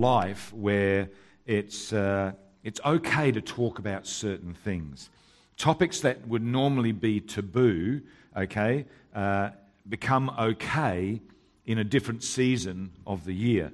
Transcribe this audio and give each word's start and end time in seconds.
life 0.00 0.52
where 0.52 1.10
it's, 1.46 1.92
uh, 1.92 2.32
it's 2.62 2.80
okay 2.84 3.32
to 3.32 3.40
talk 3.40 3.78
about 3.78 4.06
certain 4.06 4.54
things. 4.54 5.10
Topics 5.56 6.00
that 6.00 6.26
would 6.28 6.42
normally 6.42 6.92
be 6.92 7.20
taboo, 7.20 8.00
okay, 8.36 8.84
uh, 9.14 9.50
become 9.88 10.30
okay 10.38 11.20
in 11.66 11.78
a 11.78 11.84
different 11.84 12.22
season 12.22 12.90
of 13.06 13.24
the 13.24 13.34
year. 13.34 13.72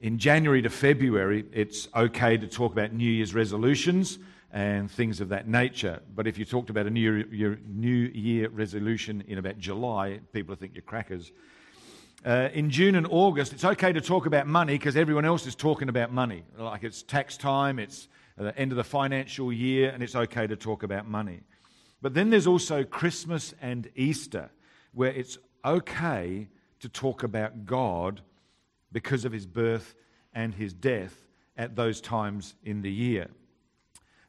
In 0.00 0.18
January 0.18 0.62
to 0.62 0.70
February, 0.70 1.44
it's 1.52 1.88
okay 1.94 2.36
to 2.36 2.46
talk 2.48 2.72
about 2.72 2.92
New 2.92 3.08
Year's 3.08 3.34
resolutions 3.34 4.18
and 4.52 4.90
things 4.90 5.20
of 5.20 5.28
that 5.30 5.48
nature. 5.48 6.00
But 6.14 6.26
if 6.26 6.38
you 6.38 6.44
talked 6.44 6.70
about 6.70 6.86
a 6.86 6.90
New 6.90 7.24
Year, 7.30 7.58
New 7.66 8.10
Year 8.12 8.48
resolution 8.48 9.24
in 9.26 9.38
about 9.38 9.58
July, 9.58 10.20
people 10.32 10.54
think 10.54 10.74
you're 10.74 10.82
crackers. 10.82 11.32
Uh, 12.24 12.48
in 12.52 12.70
June 12.70 12.94
and 12.94 13.08
August, 13.10 13.52
it's 13.52 13.64
okay 13.64 13.92
to 13.92 14.00
talk 14.00 14.26
about 14.26 14.46
money 14.46 14.74
because 14.74 14.96
everyone 14.96 15.24
else 15.24 15.44
is 15.44 15.56
talking 15.56 15.88
about 15.88 16.12
money. 16.12 16.44
Like 16.56 16.84
it's 16.84 17.02
tax 17.02 17.36
time, 17.36 17.80
it's 17.80 18.06
the 18.36 18.56
end 18.56 18.70
of 18.70 18.76
the 18.76 18.84
financial 18.84 19.52
year, 19.52 19.90
and 19.90 20.04
it's 20.04 20.14
okay 20.14 20.46
to 20.46 20.54
talk 20.54 20.84
about 20.84 21.08
money. 21.08 21.40
But 22.00 22.14
then 22.14 22.30
there's 22.30 22.46
also 22.46 22.84
Christmas 22.84 23.54
and 23.60 23.90
Easter, 23.96 24.50
where 24.92 25.10
it's 25.10 25.36
okay 25.64 26.46
to 26.78 26.88
talk 26.88 27.24
about 27.24 27.66
God 27.66 28.20
because 28.92 29.24
of 29.24 29.32
his 29.32 29.46
birth 29.46 29.96
and 30.32 30.54
his 30.54 30.72
death 30.72 31.26
at 31.56 31.74
those 31.74 32.00
times 32.00 32.54
in 32.62 32.82
the 32.82 32.92
year. 32.92 33.30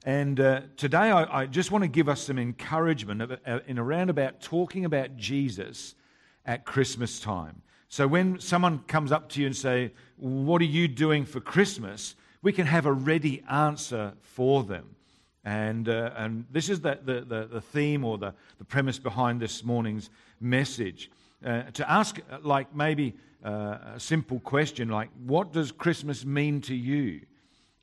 And 0.04 0.40
uh, 0.40 0.62
today 0.78 1.12
I, 1.12 1.42
I, 1.42 1.46
just 1.46 1.72
want 1.72 1.84
to 1.84 1.88
give 1.88 2.10
us 2.10 2.24
some 2.24 2.38
encouragement 2.38 3.22
uh, 3.22 3.60
in 3.68 3.78
around 3.78 4.10
about 4.10 4.42
talking 4.42 4.84
about 4.84 5.16
Jesus 5.16 5.96
at 6.46 6.66
Christmas 6.66 7.20
time. 7.20 7.62
So 7.94 8.08
when 8.08 8.40
someone 8.40 8.80
comes 8.88 9.12
up 9.12 9.30
to 9.30 9.40
you 9.40 9.46
and 9.46 9.56
say, 9.56 9.92
"What 10.18 10.64
are 10.64 10.72
you 10.80 10.88
doing 10.88 11.26
for 11.26 11.40
Christmas?" 11.40 12.16
we 12.42 12.52
can 12.52 12.66
have 12.66 12.88
a 12.88 12.92
ready 12.92 13.44
answer 13.48 14.14
for 14.24 14.64
them. 14.64 14.96
And, 15.46 15.88
uh, 15.88 16.10
and 16.18 16.46
this 16.52 16.70
is 16.70 16.82
the, 16.82 16.98
the, 17.06 17.22
the, 17.22 17.46
the, 17.46 17.62
theme 17.62 18.04
or 18.04 18.18
the, 18.18 18.34
the 18.58 18.66
premise 18.66 18.98
behind 18.98 19.40
this 19.40 19.64
morning's 19.64 20.10
message. 20.42 21.12
Uh, 21.46 21.62
to 21.72 21.90
ask, 21.90 22.20
uh, 22.20 22.40
like, 22.42 22.76
maybe 22.76 23.14
uh, 23.46 23.78
a 23.96 24.00
simple 24.00 24.40
question 24.40 24.90
like, 24.90 25.12
What 25.24 25.54
does 25.54 25.72
Christmas 25.72 26.26
mean 26.26 26.62
to 26.62 26.76
you? 26.76 27.22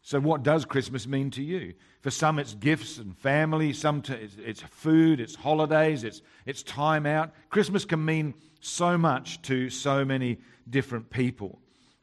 So, 0.03 0.19
what 0.19 0.43
does 0.43 0.65
Christmas 0.65 1.07
mean 1.07 1.31
to 1.33 1.43
you? 1.43 1.75
For 2.01 2.11
some, 2.11 2.39
it's 2.39 2.55
gifts 2.55 2.99
and 2.99 3.17
family. 3.19 3.73
Some, 3.73 4.01
t- 4.03 4.15
it's, 4.15 4.63
food, 4.63 5.21
it's 5.21 5.35
holidays, 5.35 6.05
it's, 6.05 6.23
it's 6.47 6.63
time 6.63 7.05
out. 7.05 7.33
Christmas 7.51 7.85
can 7.85 8.05
mean 8.05 8.35
so 8.61 8.97
much 8.97 9.43
to 9.43 9.69
so 9.69 10.05
many 10.05 10.39
different 10.69 11.11
people. 11.11 11.59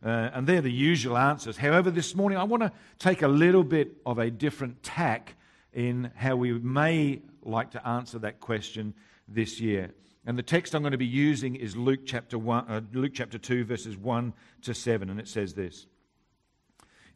Uh, 0.06 0.30
and 0.34 0.46
they're 0.46 0.62
the 0.62 0.72
usual 0.72 1.18
answers. 1.18 1.58
However, 1.58 1.90
this 1.90 2.14
morning 2.14 2.38
I 2.38 2.44
want 2.44 2.62
to 2.62 2.72
take 3.00 3.24
a 3.24 3.28
little 3.28 3.64
bit 3.64 3.94
of 4.06 4.20
a 4.20 4.30
different 4.30 4.84
tack 4.84 5.34
in 5.74 6.12
how 6.16 6.36
we 6.36 6.54
may 6.54 7.22
like 7.42 7.72
to 7.72 7.88
answer 7.88 8.20
that 8.20 8.40
question 8.40 8.94
this 9.28 9.60
year. 9.60 9.92
And 10.26 10.38
the 10.38 10.44
text 10.44 10.76
I'm 10.76 10.82
going 10.82 10.92
to 10.92 10.98
be 10.98 11.06
using 11.06 11.56
is 11.56 11.76
Luke 11.76 12.02
chapter, 12.06 12.38
one, 12.38 12.66
uh, 12.68 12.82
Luke 12.94 13.14
chapter 13.16 13.38
2, 13.38 13.64
verses 13.66 13.98
1 13.98 14.34
to 14.64 14.74
7, 14.74 15.10
and 15.10 15.20
it 15.20 15.28
says 15.28 15.54
this. 15.54 15.88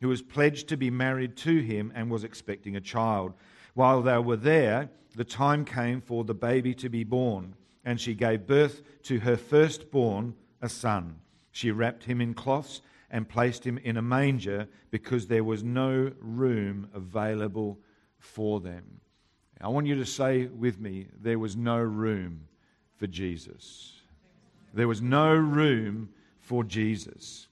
who 0.00 0.08
was 0.08 0.22
pledged 0.22 0.68
to 0.68 0.76
be 0.76 0.90
married 0.90 1.36
to 1.36 1.58
him 1.58 1.92
and 1.94 2.10
was 2.10 2.24
expecting 2.24 2.76
a 2.76 2.80
child. 2.80 3.34
While 3.74 4.02
they 4.02 4.18
were 4.18 4.36
there, 4.36 4.90
the 5.14 5.24
time 5.24 5.64
came 5.64 6.00
for 6.00 6.24
the 6.24 6.34
baby 6.34 6.74
to 6.74 6.88
be 6.88 7.04
born, 7.04 7.54
and 7.84 8.00
she 8.00 8.14
gave 8.14 8.46
birth 8.46 8.82
to 9.04 9.20
her 9.20 9.36
firstborn, 9.36 10.34
a 10.62 10.68
son. 10.68 11.16
She 11.52 11.70
wrapped 11.70 12.04
him 12.04 12.20
in 12.20 12.34
cloths 12.34 12.80
and 13.10 13.28
placed 13.28 13.66
him 13.66 13.78
in 13.78 13.96
a 13.96 14.02
manger 14.02 14.68
because 14.90 15.26
there 15.26 15.44
was 15.44 15.64
no 15.64 16.12
room 16.20 16.88
available 16.94 17.78
for 18.18 18.60
them. 18.60 19.00
I 19.60 19.68
want 19.68 19.86
you 19.86 19.96
to 19.96 20.06
say 20.06 20.46
with 20.46 20.80
me, 20.80 21.08
there 21.20 21.38
was 21.38 21.56
no 21.56 21.78
room 21.78 22.48
for 22.96 23.06
Jesus. 23.06 24.00
There 24.72 24.88
was 24.88 25.02
no 25.02 25.34
room 25.34 26.10
for 26.38 26.64
Jesus. 26.64 27.48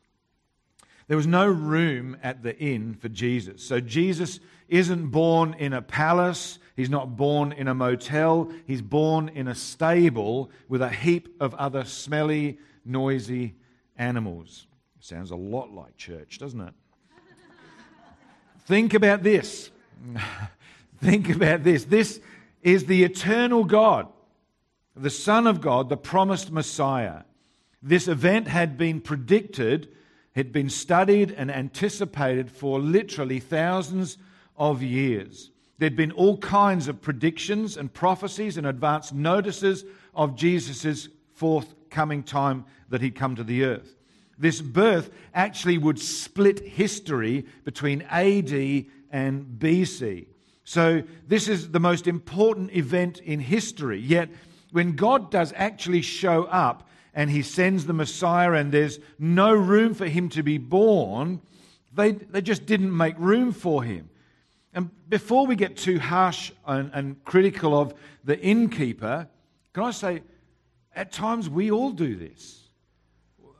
There 1.08 1.16
was 1.16 1.26
no 1.26 1.46
room 1.46 2.18
at 2.22 2.42
the 2.42 2.56
inn 2.58 2.94
for 2.94 3.08
Jesus. 3.08 3.64
So 3.64 3.80
Jesus 3.80 4.40
isn't 4.68 5.06
born 5.06 5.54
in 5.54 5.72
a 5.72 5.80
palace. 5.80 6.58
He's 6.76 6.90
not 6.90 7.16
born 7.16 7.52
in 7.52 7.66
a 7.66 7.74
motel. 7.74 8.52
He's 8.66 8.82
born 8.82 9.30
in 9.30 9.48
a 9.48 9.54
stable 9.54 10.50
with 10.68 10.82
a 10.82 10.90
heap 10.90 11.34
of 11.40 11.54
other 11.54 11.84
smelly, 11.84 12.58
noisy 12.84 13.54
animals. 13.96 14.66
Sounds 15.00 15.30
a 15.30 15.36
lot 15.36 15.72
like 15.72 15.96
church, 15.96 16.38
doesn't 16.38 16.60
it? 16.60 16.74
Think 18.66 18.92
about 18.92 19.22
this. 19.22 19.70
Think 21.00 21.30
about 21.30 21.64
this. 21.64 21.84
This 21.84 22.20
is 22.62 22.84
the 22.84 23.04
eternal 23.04 23.64
God, 23.64 24.08
the 24.94 25.08
Son 25.08 25.46
of 25.46 25.62
God, 25.62 25.88
the 25.88 25.96
promised 25.96 26.50
Messiah. 26.50 27.22
This 27.82 28.08
event 28.08 28.48
had 28.48 28.76
been 28.76 29.00
predicted 29.00 29.88
had 30.38 30.52
been 30.52 30.70
studied 30.70 31.32
and 31.32 31.50
anticipated 31.50 32.48
for 32.48 32.78
literally 32.78 33.40
thousands 33.40 34.18
of 34.56 34.82
years. 34.84 35.50
There'd 35.78 35.96
been 35.96 36.12
all 36.12 36.38
kinds 36.38 36.86
of 36.86 37.02
predictions 37.02 37.76
and 37.76 37.92
prophecies 37.92 38.56
and 38.56 38.64
advance 38.64 39.12
notices 39.12 39.84
of 40.14 40.36
Jesus' 40.36 41.08
forthcoming 41.34 42.22
time 42.22 42.64
that 42.88 43.00
he'd 43.00 43.16
come 43.16 43.34
to 43.34 43.42
the 43.42 43.64
earth. 43.64 43.96
This 44.38 44.60
birth 44.60 45.10
actually 45.34 45.76
would 45.76 45.98
split 45.98 46.60
history 46.60 47.44
between 47.64 48.02
AD 48.02 48.86
and 49.10 49.58
BC. 49.58 50.26
So, 50.62 51.02
this 51.26 51.48
is 51.48 51.72
the 51.72 51.80
most 51.80 52.06
important 52.06 52.76
event 52.76 53.18
in 53.18 53.40
history. 53.40 53.98
Yet, 53.98 54.28
when 54.70 54.94
God 54.94 55.32
does 55.32 55.52
actually 55.56 56.02
show 56.02 56.44
up, 56.44 56.87
and 57.18 57.28
he 57.28 57.42
sends 57.42 57.84
the 57.84 57.92
Messiah, 57.92 58.52
and 58.52 58.70
there's 58.70 59.00
no 59.18 59.52
room 59.52 59.92
for 59.92 60.06
him 60.06 60.28
to 60.28 60.44
be 60.44 60.56
born, 60.56 61.40
they, 61.92 62.12
they 62.12 62.40
just 62.40 62.64
didn't 62.64 62.96
make 62.96 63.16
room 63.18 63.50
for 63.50 63.82
him. 63.82 64.08
And 64.72 64.88
before 65.08 65.44
we 65.44 65.56
get 65.56 65.76
too 65.76 65.98
harsh 65.98 66.52
and, 66.64 66.92
and 66.94 67.24
critical 67.24 67.76
of 67.76 67.92
the 68.22 68.38
innkeeper, 68.38 69.26
can 69.72 69.82
I 69.82 69.90
say, 69.90 70.22
at 70.94 71.10
times 71.10 71.50
we 71.50 71.72
all 71.72 71.90
do 71.90 72.14
this. 72.14 72.68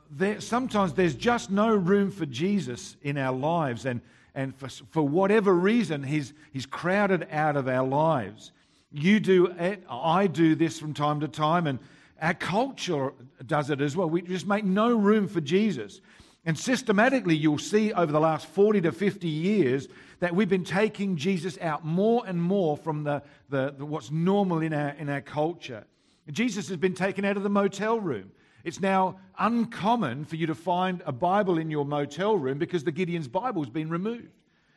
There, 0.09 0.39
sometimes 0.39 0.93
there's 0.93 1.15
just 1.15 1.51
no 1.51 1.67
room 1.75 2.11
for 2.11 2.25
Jesus 2.25 2.95
in 3.01 3.17
our 3.17 3.35
lives, 3.35 3.85
and, 3.85 3.99
and 4.35 4.55
for, 4.55 4.69
for 4.69 5.05
whatever 5.05 5.53
reason, 5.53 6.01
he's, 6.03 6.31
he's 6.53 6.65
crowded 6.65 7.27
out 7.29 7.57
of 7.57 7.67
our 7.67 7.85
lives. 7.85 8.53
You 8.89 9.19
do 9.19 9.47
it, 9.47 9.83
I 9.89 10.27
do 10.27 10.55
this 10.55 10.79
from 10.79 10.93
time 10.93 11.19
to 11.19 11.27
time, 11.27 11.67
and 11.67 11.79
our 12.21 12.33
culture 12.33 13.13
does 13.45 13.69
it 13.69 13.81
as 13.81 13.95
well. 13.95 14.09
We 14.09 14.21
just 14.21 14.47
make 14.47 14.65
no 14.65 14.95
room 14.95 15.27
for 15.27 15.41
Jesus. 15.41 16.01
And 16.45 16.57
systematically, 16.57 17.35
you'll 17.35 17.57
see 17.57 17.93
over 17.93 18.11
the 18.11 18.19
last 18.19 18.47
40 18.47 18.81
to 18.81 18.91
50 18.91 19.27
years 19.27 19.87
that 20.19 20.35
we've 20.35 20.49
been 20.49 20.63
taking 20.63 21.15
Jesus 21.15 21.57
out 21.61 21.85
more 21.85 22.23
and 22.25 22.41
more 22.41 22.77
from 22.77 23.03
the, 23.03 23.21
the, 23.49 23.75
the, 23.77 23.85
what's 23.85 24.11
normal 24.11 24.61
in 24.61 24.73
our, 24.73 24.89
in 24.89 25.09
our 25.09 25.21
culture. 25.21 25.85
Jesus 26.31 26.67
has 26.69 26.77
been 26.77 26.93
taken 26.93 27.25
out 27.25 27.37
of 27.37 27.43
the 27.43 27.49
motel 27.49 27.99
room. 27.99 28.31
It's 28.63 28.79
now 28.79 29.19
uncommon 29.37 30.25
for 30.25 30.35
you 30.35 30.47
to 30.47 30.55
find 30.55 31.01
a 31.05 31.11
Bible 31.11 31.57
in 31.57 31.71
your 31.71 31.85
motel 31.85 32.37
room 32.37 32.57
because 32.57 32.83
the 32.83 32.91
Gideon's 32.91 33.27
Bible 33.27 33.63
has 33.63 33.69
been 33.69 33.89
removed. 33.89 34.29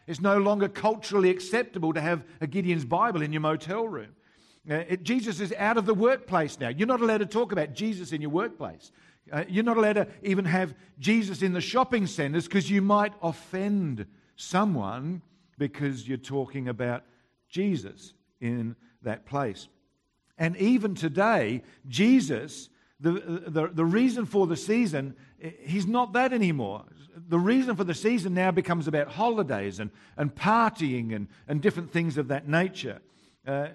It's 0.06 0.20
no 0.20 0.38
longer 0.38 0.68
culturally 0.68 1.30
acceptable 1.30 1.92
to 1.92 2.00
have 2.00 2.24
a 2.40 2.46
Gideon's 2.46 2.84
Bible 2.84 3.22
in 3.22 3.32
your 3.32 3.40
motel 3.40 3.86
room. 3.86 4.14
Uh, 4.70 4.74
it, 4.88 5.02
Jesus 5.02 5.40
is 5.40 5.52
out 5.58 5.76
of 5.76 5.86
the 5.86 5.94
workplace 5.94 6.58
now. 6.60 6.68
You're 6.68 6.86
not 6.86 7.00
allowed 7.00 7.18
to 7.18 7.26
talk 7.26 7.52
about 7.52 7.74
Jesus 7.74 8.12
in 8.12 8.20
your 8.20 8.30
workplace. 8.30 8.92
Uh, 9.30 9.44
you're 9.48 9.64
not 9.64 9.76
allowed 9.76 9.94
to 9.94 10.06
even 10.22 10.44
have 10.44 10.74
Jesus 10.98 11.42
in 11.42 11.52
the 11.52 11.60
shopping 11.60 12.06
centers 12.06 12.46
because 12.46 12.70
you 12.70 12.82
might 12.82 13.12
offend 13.22 14.06
someone 14.36 15.22
because 15.58 16.08
you're 16.08 16.16
talking 16.16 16.68
about 16.68 17.04
Jesus 17.48 18.14
in 18.40 18.76
that 19.02 19.26
place. 19.26 19.68
And 20.38 20.56
even 20.56 20.94
today, 20.94 21.62
Jesus, 21.88 22.68
the, 22.98 23.12
the, 23.46 23.68
the 23.68 23.84
reason 23.84 24.26
for 24.26 24.46
the 24.46 24.56
season, 24.56 25.14
he's 25.60 25.86
not 25.86 26.12
that 26.14 26.32
anymore. 26.32 26.84
The 27.28 27.38
reason 27.38 27.76
for 27.76 27.84
the 27.84 27.94
season 27.94 28.34
now 28.34 28.50
becomes 28.50 28.88
about 28.88 29.08
holidays 29.08 29.78
and, 29.78 29.90
and 30.16 30.34
partying 30.34 31.14
and, 31.14 31.28
and 31.46 31.60
different 31.60 31.92
things 31.92 32.16
of 32.16 32.28
that 32.28 32.48
nature. 32.48 33.00
Uh, 33.46 33.68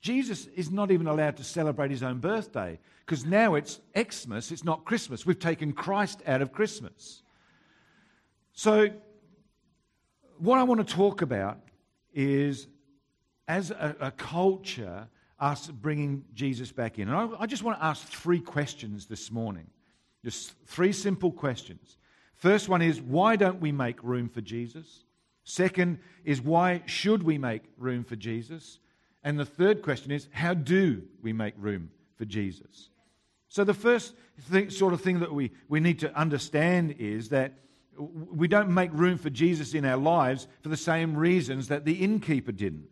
Jesus 0.00 0.46
is 0.54 0.70
not 0.70 0.90
even 0.90 1.06
allowed 1.06 1.36
to 1.38 1.44
celebrate 1.44 1.90
his 1.90 2.02
own 2.02 2.18
birthday 2.18 2.78
because 3.04 3.24
now 3.24 3.54
it's 3.54 3.80
Xmas, 3.96 4.52
it's 4.52 4.64
not 4.64 4.84
Christmas. 4.84 5.26
We've 5.26 5.38
taken 5.38 5.72
Christ 5.72 6.22
out 6.26 6.42
of 6.42 6.52
Christmas. 6.52 7.22
So, 8.52 8.90
what 10.38 10.58
I 10.58 10.62
want 10.62 10.86
to 10.86 10.94
talk 10.94 11.22
about 11.22 11.58
is 12.14 12.68
as 13.48 13.70
a, 13.70 13.96
a 14.00 14.10
culture, 14.12 15.08
us 15.40 15.66
bringing 15.68 16.24
Jesus 16.34 16.70
back 16.70 16.98
in. 16.98 17.08
And 17.08 17.16
I, 17.16 17.42
I 17.42 17.46
just 17.46 17.62
want 17.62 17.78
to 17.78 17.84
ask 17.84 18.06
three 18.06 18.40
questions 18.40 19.06
this 19.06 19.32
morning. 19.32 19.66
Just 20.24 20.54
three 20.66 20.92
simple 20.92 21.32
questions. 21.32 21.96
First 22.36 22.68
one 22.68 22.82
is 22.82 23.00
why 23.00 23.36
don't 23.36 23.60
we 23.60 23.72
make 23.72 24.02
room 24.02 24.28
for 24.28 24.40
Jesus? 24.40 25.04
Second 25.44 25.98
is 26.24 26.40
why 26.40 26.82
should 26.86 27.22
we 27.22 27.38
make 27.38 27.62
room 27.78 28.04
for 28.04 28.16
Jesus? 28.16 28.78
And 29.22 29.38
the 29.38 29.44
third 29.44 29.82
question 29.82 30.12
is 30.12 30.28
how 30.32 30.54
do 30.54 31.02
we 31.22 31.32
make 31.32 31.54
room 31.58 31.90
for 32.16 32.24
Jesus? 32.24 32.90
So, 33.48 33.64
the 33.64 33.74
first 33.74 34.14
thing, 34.42 34.70
sort 34.70 34.92
of 34.92 35.00
thing 35.00 35.20
that 35.20 35.32
we, 35.32 35.52
we 35.68 35.80
need 35.80 35.98
to 36.00 36.14
understand 36.14 36.96
is 36.98 37.30
that 37.30 37.54
we 37.98 38.46
don't 38.46 38.70
make 38.70 38.90
room 38.92 39.18
for 39.18 39.30
Jesus 39.30 39.74
in 39.74 39.84
our 39.84 39.96
lives 39.96 40.46
for 40.62 40.68
the 40.68 40.76
same 40.76 41.16
reasons 41.16 41.68
that 41.68 41.84
the 41.84 41.94
innkeeper 41.94 42.52
didn't 42.52 42.88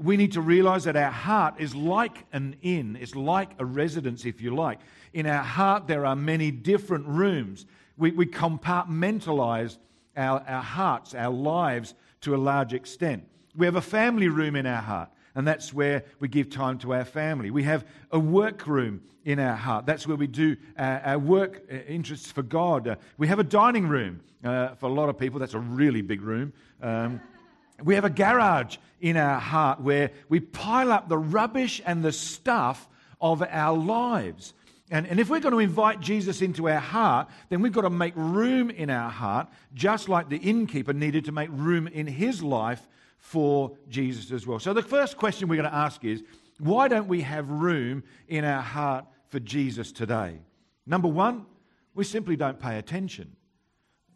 we 0.00 0.16
need 0.16 0.32
to 0.32 0.40
realize 0.40 0.84
that 0.84 0.96
our 0.96 1.10
heart 1.10 1.54
is 1.58 1.74
like 1.74 2.26
an 2.32 2.56
inn, 2.62 2.98
it's 3.00 3.14
like 3.14 3.50
a 3.58 3.64
residence, 3.64 4.24
if 4.24 4.40
you 4.40 4.54
like. 4.54 4.80
In 5.12 5.26
our 5.26 5.42
heart, 5.42 5.86
there 5.86 6.04
are 6.04 6.16
many 6.16 6.50
different 6.50 7.06
rooms. 7.06 7.64
We, 7.96 8.10
we 8.10 8.26
compartmentalize 8.26 9.78
our, 10.16 10.42
our 10.48 10.62
hearts, 10.62 11.14
our 11.14 11.32
lives 11.32 11.94
to 12.22 12.34
a 12.34 12.38
large 12.38 12.74
extent. 12.74 13.24
We 13.56 13.66
have 13.66 13.76
a 13.76 13.80
family 13.80 14.28
room 14.28 14.56
in 14.56 14.66
our 14.66 14.82
heart, 14.82 15.10
and 15.38 15.46
that's 15.46 15.72
where 15.72 16.02
we 16.18 16.26
give 16.26 16.50
time 16.50 16.78
to 16.78 16.92
our 16.92 17.04
family. 17.04 17.52
We 17.52 17.62
have 17.62 17.86
a 18.10 18.18
work 18.18 18.66
room 18.66 19.02
in 19.24 19.38
our 19.38 19.54
heart. 19.54 19.86
That's 19.86 20.04
where 20.04 20.16
we 20.16 20.26
do 20.26 20.56
our, 20.76 20.98
our 20.98 21.18
work 21.20 21.62
uh, 21.70 21.76
interests 21.86 22.32
for 22.32 22.42
God. 22.42 22.88
Uh, 22.88 22.96
we 23.18 23.28
have 23.28 23.38
a 23.38 23.44
dining 23.44 23.86
room. 23.86 24.20
Uh, 24.42 24.74
for 24.74 24.86
a 24.86 24.92
lot 24.92 25.08
of 25.08 25.16
people, 25.16 25.38
that's 25.38 25.54
a 25.54 25.60
really 25.60 26.02
big 26.02 26.22
room. 26.22 26.52
Um, 26.82 27.20
we 27.84 27.94
have 27.94 28.04
a 28.04 28.10
garage 28.10 28.78
in 29.00 29.16
our 29.16 29.38
heart 29.38 29.80
where 29.80 30.10
we 30.28 30.40
pile 30.40 30.90
up 30.90 31.08
the 31.08 31.18
rubbish 31.18 31.80
and 31.86 32.04
the 32.04 32.10
stuff 32.12 32.88
of 33.20 33.40
our 33.48 33.78
lives. 33.78 34.54
And, 34.90 35.06
and 35.06 35.20
if 35.20 35.30
we're 35.30 35.38
going 35.38 35.54
to 35.54 35.60
invite 35.60 36.00
Jesus 36.00 36.42
into 36.42 36.68
our 36.68 36.80
heart, 36.80 37.28
then 37.48 37.62
we've 37.62 37.72
got 37.72 37.82
to 37.82 37.90
make 37.90 38.14
room 38.16 38.70
in 38.70 38.90
our 38.90 39.10
heart, 39.10 39.46
just 39.72 40.08
like 40.08 40.30
the 40.30 40.38
innkeeper 40.38 40.92
needed 40.92 41.26
to 41.26 41.32
make 41.32 41.48
room 41.52 41.86
in 41.86 42.08
his 42.08 42.42
life 42.42 42.88
for 43.18 43.76
Jesus 43.88 44.30
as 44.32 44.46
well. 44.46 44.58
So 44.58 44.72
the 44.72 44.82
first 44.82 45.16
question 45.16 45.48
we're 45.48 45.56
going 45.56 45.70
to 45.70 45.74
ask 45.74 46.04
is 46.04 46.22
why 46.58 46.88
don't 46.88 47.08
we 47.08 47.20
have 47.22 47.48
room 47.50 48.02
in 48.26 48.44
our 48.44 48.62
heart 48.62 49.04
for 49.28 49.38
Jesus 49.40 49.92
today? 49.92 50.40
Number 50.86 51.08
one, 51.08 51.46
we 51.94 52.04
simply 52.04 52.36
don't 52.36 52.58
pay 52.58 52.78
attention. 52.78 53.36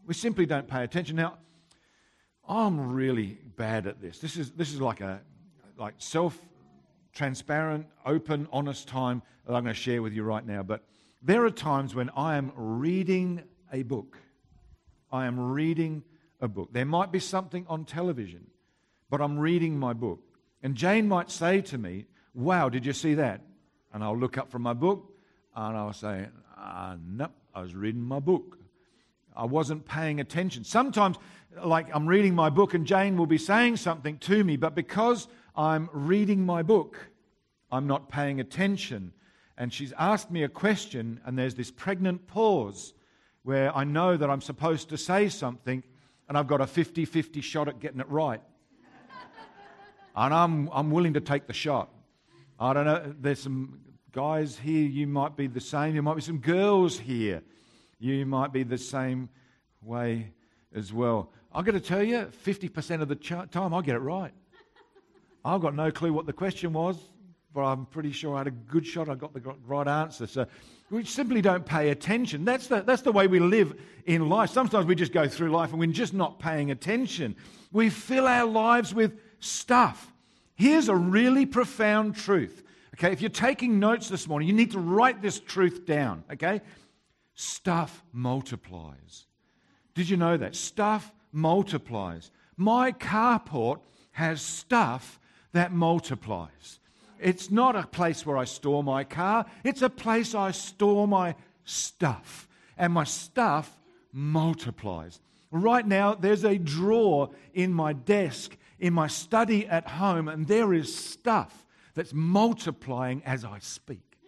We 0.06 0.14
simply 0.14 0.46
don't 0.46 0.66
pay 0.66 0.82
attention. 0.82 1.16
Now, 1.16 1.38
I'm 2.48 2.92
really 2.92 3.38
bad 3.56 3.86
at 3.86 4.00
this. 4.00 4.18
This 4.18 4.36
is, 4.36 4.50
this 4.52 4.72
is 4.72 4.80
like 4.80 5.00
a 5.00 5.20
like 5.78 5.94
self 5.98 6.38
transparent, 7.12 7.86
open, 8.06 8.48
honest 8.52 8.88
time 8.88 9.22
that 9.46 9.54
I'm 9.54 9.64
going 9.64 9.74
to 9.74 9.80
share 9.80 10.02
with 10.02 10.12
you 10.12 10.22
right 10.22 10.46
now. 10.46 10.62
But 10.62 10.82
there 11.22 11.44
are 11.44 11.50
times 11.50 11.94
when 11.94 12.10
I 12.10 12.36
am 12.36 12.52
reading 12.56 13.42
a 13.72 13.82
book. 13.82 14.18
I 15.10 15.26
am 15.26 15.38
reading 15.38 16.02
a 16.40 16.48
book. 16.48 16.72
There 16.72 16.84
might 16.84 17.12
be 17.12 17.18
something 17.18 17.66
on 17.68 17.84
television, 17.84 18.46
but 19.12 19.20
I'm 19.20 19.38
reading 19.38 19.78
my 19.78 19.92
book. 19.92 20.20
And 20.62 20.74
Jane 20.74 21.06
might 21.06 21.30
say 21.30 21.60
to 21.60 21.76
me, 21.76 22.06
Wow, 22.32 22.70
did 22.70 22.86
you 22.86 22.94
see 22.94 23.12
that? 23.16 23.42
And 23.92 24.02
I'll 24.02 24.16
look 24.16 24.38
up 24.38 24.50
from 24.50 24.62
my 24.62 24.72
book 24.72 25.12
and 25.54 25.76
I'll 25.76 25.92
say, 25.92 26.28
uh, 26.56 26.96
Nope, 27.06 27.32
I 27.54 27.60
was 27.60 27.74
reading 27.74 28.00
my 28.00 28.20
book. 28.20 28.56
I 29.36 29.44
wasn't 29.44 29.84
paying 29.84 30.18
attention. 30.20 30.64
Sometimes 30.64 31.18
like 31.62 31.94
I'm 31.94 32.06
reading 32.06 32.34
my 32.34 32.48
book 32.48 32.72
and 32.72 32.86
Jane 32.86 33.18
will 33.18 33.26
be 33.26 33.36
saying 33.36 33.76
something 33.76 34.16
to 34.20 34.42
me, 34.44 34.56
but 34.56 34.74
because 34.74 35.28
I'm 35.54 35.90
reading 35.92 36.46
my 36.46 36.62
book, 36.62 36.96
I'm 37.70 37.86
not 37.86 38.08
paying 38.08 38.40
attention. 38.40 39.12
And 39.58 39.74
she's 39.74 39.92
asked 39.98 40.30
me 40.30 40.42
a 40.42 40.48
question, 40.48 41.20
and 41.26 41.38
there's 41.38 41.54
this 41.54 41.70
pregnant 41.70 42.28
pause 42.28 42.94
where 43.42 43.76
I 43.76 43.84
know 43.84 44.16
that 44.16 44.30
I'm 44.30 44.40
supposed 44.40 44.88
to 44.88 44.96
say 44.96 45.28
something, 45.28 45.82
and 46.30 46.38
I've 46.38 46.46
got 46.46 46.62
a 46.62 46.66
50 46.66 47.04
50 47.04 47.42
shot 47.42 47.68
at 47.68 47.78
getting 47.78 48.00
it 48.00 48.08
right. 48.08 48.40
And 50.14 50.34
I'm, 50.34 50.68
I'm 50.72 50.90
willing 50.90 51.14
to 51.14 51.20
take 51.20 51.46
the 51.46 51.52
shot. 51.52 51.90
I 52.58 52.72
don't 52.72 52.84
know, 52.84 53.14
there's 53.20 53.40
some 53.40 53.80
guys 54.12 54.58
here, 54.58 54.86
you 54.86 55.06
might 55.06 55.36
be 55.36 55.46
the 55.46 55.60
same. 55.60 55.94
There 55.94 56.02
might 56.02 56.16
be 56.16 56.22
some 56.22 56.38
girls 56.38 56.98
here, 56.98 57.42
you 57.98 58.26
might 58.26 58.52
be 58.52 58.62
the 58.62 58.78
same 58.78 59.28
way 59.82 60.32
as 60.74 60.92
well. 60.92 61.30
I've 61.54 61.64
got 61.64 61.72
to 61.72 61.80
tell 61.80 62.02
you, 62.02 62.30
50% 62.44 63.02
of 63.02 63.08
the 63.08 63.16
time 63.16 63.74
I 63.74 63.82
get 63.82 63.94
it 63.94 64.00
right. 64.00 64.32
I've 65.44 65.60
got 65.60 65.74
no 65.74 65.90
clue 65.90 66.12
what 66.12 66.26
the 66.26 66.32
question 66.32 66.72
was, 66.72 66.96
but 67.52 67.62
I'm 67.62 67.86
pretty 67.86 68.12
sure 68.12 68.34
I 68.34 68.38
had 68.38 68.46
a 68.46 68.52
good 68.52 68.86
shot. 68.86 69.08
I 69.08 69.14
got 69.14 69.34
the 69.34 69.40
right 69.66 69.86
answer. 69.86 70.26
So 70.26 70.46
we 70.90 71.04
simply 71.04 71.42
don't 71.42 71.66
pay 71.66 71.90
attention. 71.90 72.44
That's 72.44 72.68
the, 72.68 72.82
that's 72.82 73.02
the 73.02 73.12
way 73.12 73.26
we 73.26 73.40
live 73.40 73.78
in 74.06 74.28
life. 74.28 74.50
Sometimes 74.50 74.86
we 74.86 74.94
just 74.94 75.12
go 75.12 75.28
through 75.28 75.50
life 75.50 75.70
and 75.70 75.80
we're 75.80 75.92
just 75.92 76.14
not 76.14 76.38
paying 76.38 76.70
attention. 76.70 77.36
We 77.72 77.90
fill 77.90 78.26
our 78.26 78.46
lives 78.46 78.94
with 78.94 79.18
stuff. 79.44 80.12
Here's 80.54 80.88
a 80.88 80.96
really 80.96 81.46
profound 81.46 82.16
truth. 82.16 82.62
Okay, 82.94 83.12
if 83.12 83.20
you're 83.20 83.30
taking 83.30 83.78
notes 83.78 84.08
this 84.08 84.28
morning, 84.28 84.48
you 84.48 84.54
need 84.54 84.72
to 84.72 84.78
write 84.78 85.22
this 85.22 85.40
truth 85.40 85.86
down. 85.86 86.24
Okay, 86.32 86.60
stuff 87.34 88.02
multiplies. 88.12 89.26
Did 89.94 90.08
you 90.08 90.16
know 90.16 90.36
that? 90.36 90.54
Stuff 90.54 91.12
multiplies. 91.32 92.30
My 92.56 92.92
carport 92.92 93.80
has 94.12 94.42
stuff 94.42 95.18
that 95.52 95.72
multiplies. 95.72 96.80
It's 97.18 97.50
not 97.50 97.76
a 97.76 97.86
place 97.86 98.26
where 98.26 98.36
I 98.36 98.44
store 98.44 98.82
my 98.82 99.04
car, 99.04 99.46
it's 99.64 99.82
a 99.82 99.90
place 99.90 100.34
I 100.34 100.50
store 100.50 101.06
my 101.08 101.34
stuff. 101.64 102.48
And 102.76 102.92
my 102.92 103.04
stuff 103.04 103.78
multiplies. 104.12 105.20
Right 105.50 105.86
now, 105.86 106.14
there's 106.14 106.44
a 106.44 106.58
drawer 106.58 107.30
in 107.52 107.72
my 107.72 107.92
desk, 107.92 108.56
in 108.82 108.92
my 108.92 109.06
study 109.06 109.64
at 109.68 109.86
home, 109.86 110.26
and 110.26 110.48
there 110.48 110.74
is 110.74 110.92
stuff 110.92 111.64
that's 111.94 112.12
multiplying 112.12 113.22
as 113.24 113.44
I 113.44 113.60
speak. 113.60 114.18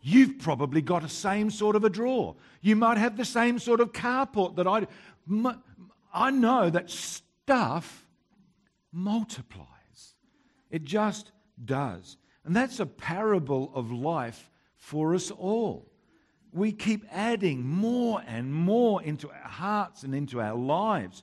You've 0.00 0.40
probably 0.40 0.82
got 0.82 1.04
a 1.04 1.08
same 1.08 1.48
sort 1.48 1.76
of 1.76 1.84
a 1.84 1.88
drawer. 1.88 2.34
You 2.62 2.74
might 2.74 2.98
have 2.98 3.16
the 3.16 3.24
same 3.24 3.60
sort 3.60 3.80
of 3.80 3.92
carport 3.92 4.56
that 4.56 4.66
I 4.66 4.88
I 6.12 6.30
know 6.32 6.68
that 6.68 6.90
stuff 6.90 8.08
multiplies. 8.90 9.68
It 10.68 10.82
just 10.82 11.30
does. 11.64 12.16
And 12.44 12.56
that's 12.56 12.80
a 12.80 12.86
parable 12.86 13.70
of 13.72 13.92
life 13.92 14.50
for 14.74 15.14
us 15.14 15.30
all. 15.30 15.92
We 16.52 16.72
keep 16.72 17.06
adding 17.08 17.64
more 17.64 18.20
and 18.26 18.52
more 18.52 19.00
into 19.00 19.30
our 19.30 19.48
hearts 19.48 20.02
and 20.02 20.12
into 20.12 20.40
our 20.40 20.56
lives. 20.56 21.22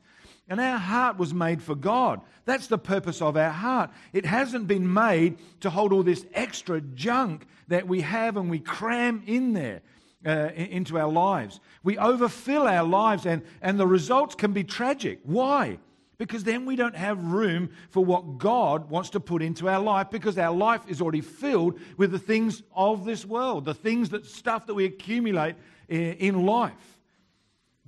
And 0.49 0.59
our 0.59 0.79
heart 0.79 1.17
was 1.17 1.33
made 1.33 1.61
for 1.61 1.75
God. 1.75 2.21
That's 2.45 2.65
the 2.67 2.79
purpose 2.79 3.21
of 3.21 3.37
our 3.37 3.51
heart. 3.51 3.91
It 4.11 4.25
hasn't 4.25 4.67
been 4.67 4.91
made 4.91 5.37
to 5.61 5.69
hold 5.69 5.93
all 5.93 6.01
this 6.01 6.25
extra 6.33 6.81
junk 6.81 7.45
that 7.67 7.87
we 7.87 8.01
have 8.01 8.35
and 8.35 8.49
we 8.49 8.59
cram 8.59 9.21
in 9.27 9.53
there 9.53 9.81
uh, 10.25 10.49
into 10.55 10.97
our 10.97 11.07
lives. 11.07 11.59
We 11.83 11.97
overfill 11.97 12.63
our 12.63 12.83
lives, 12.83 13.25
and, 13.25 13.43
and 13.61 13.79
the 13.79 13.87
results 13.87 14.35
can 14.35 14.51
be 14.51 14.63
tragic. 14.63 15.19
Why? 15.23 15.77
Because 16.17 16.43
then 16.43 16.65
we 16.65 16.75
don't 16.75 16.95
have 16.95 17.23
room 17.23 17.69
for 17.91 18.03
what 18.03 18.39
God 18.39 18.89
wants 18.89 19.11
to 19.11 19.19
put 19.19 19.41
into 19.41 19.69
our 19.69 19.79
life 19.79 20.09
because 20.09 20.37
our 20.37 20.53
life 20.53 20.81
is 20.87 20.99
already 20.99 21.21
filled 21.21 21.79
with 21.95 22.11
the 22.11 22.19
things 22.19 22.63
of 22.75 23.05
this 23.05 23.25
world, 23.25 23.65
the 23.65 23.73
things 23.73 24.09
that 24.09 24.25
stuff 24.25 24.65
that 24.67 24.73
we 24.73 24.85
accumulate 24.85 25.55
in, 25.87 26.13
in 26.13 26.45
life. 26.45 26.98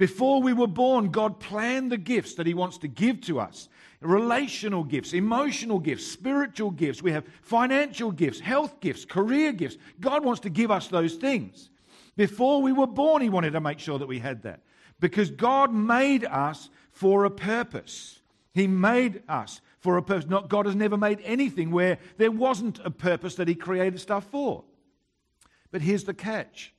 Before 0.01 0.41
we 0.41 0.51
were 0.51 0.65
born, 0.65 1.11
God 1.11 1.39
planned 1.39 1.91
the 1.91 1.97
gifts 1.97 2.33
that 2.33 2.47
He 2.47 2.55
wants 2.55 2.79
to 2.79 2.87
give 2.87 3.21
to 3.21 3.39
us 3.39 3.69
relational 3.99 4.83
gifts, 4.83 5.13
emotional 5.13 5.77
gifts, 5.77 6.07
spiritual 6.07 6.71
gifts. 6.71 7.03
We 7.03 7.11
have 7.11 7.23
financial 7.43 8.11
gifts, 8.11 8.39
health 8.39 8.79
gifts, 8.79 9.05
career 9.05 9.51
gifts. 9.51 9.77
God 9.99 10.25
wants 10.25 10.41
to 10.41 10.49
give 10.49 10.71
us 10.71 10.87
those 10.87 11.17
things. 11.17 11.69
Before 12.17 12.63
we 12.63 12.71
were 12.71 12.87
born, 12.87 13.21
He 13.21 13.29
wanted 13.29 13.51
to 13.51 13.61
make 13.61 13.77
sure 13.77 13.99
that 13.99 14.07
we 14.07 14.17
had 14.17 14.41
that. 14.41 14.61
Because 14.99 15.29
God 15.29 15.71
made 15.71 16.25
us 16.25 16.71
for 16.91 17.25
a 17.25 17.29
purpose. 17.29 18.21
He 18.55 18.65
made 18.65 19.21
us 19.29 19.61
for 19.81 19.97
a 19.97 20.01
purpose. 20.01 20.27
Not, 20.27 20.49
God 20.49 20.65
has 20.65 20.73
never 20.73 20.97
made 20.97 21.21
anything 21.23 21.69
where 21.69 21.99
there 22.17 22.31
wasn't 22.31 22.79
a 22.83 22.89
purpose 22.89 23.35
that 23.35 23.47
He 23.47 23.53
created 23.53 23.99
stuff 23.99 24.25
for. 24.31 24.63
But 25.69 25.83
here's 25.83 26.05
the 26.05 26.15
catch 26.15 26.73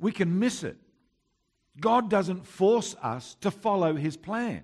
we 0.00 0.10
can 0.10 0.40
miss 0.40 0.64
it. 0.64 0.78
God 1.80 2.08
doesn't 2.08 2.46
force 2.46 2.94
us 3.02 3.36
to 3.40 3.50
follow 3.50 3.94
his 3.94 4.16
plan. 4.16 4.62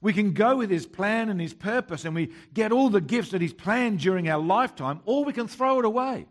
We 0.00 0.12
can 0.12 0.32
go 0.32 0.56
with 0.56 0.70
his 0.70 0.86
plan 0.86 1.28
and 1.28 1.40
his 1.40 1.54
purpose 1.54 2.04
and 2.04 2.14
we 2.14 2.32
get 2.52 2.72
all 2.72 2.90
the 2.90 3.00
gifts 3.00 3.30
that 3.30 3.40
he's 3.40 3.52
planned 3.52 4.00
during 4.00 4.28
our 4.28 4.40
lifetime, 4.40 5.00
or 5.04 5.24
we 5.24 5.32
can 5.32 5.46
throw 5.46 5.78
it 5.78 5.84
away. 5.84 6.26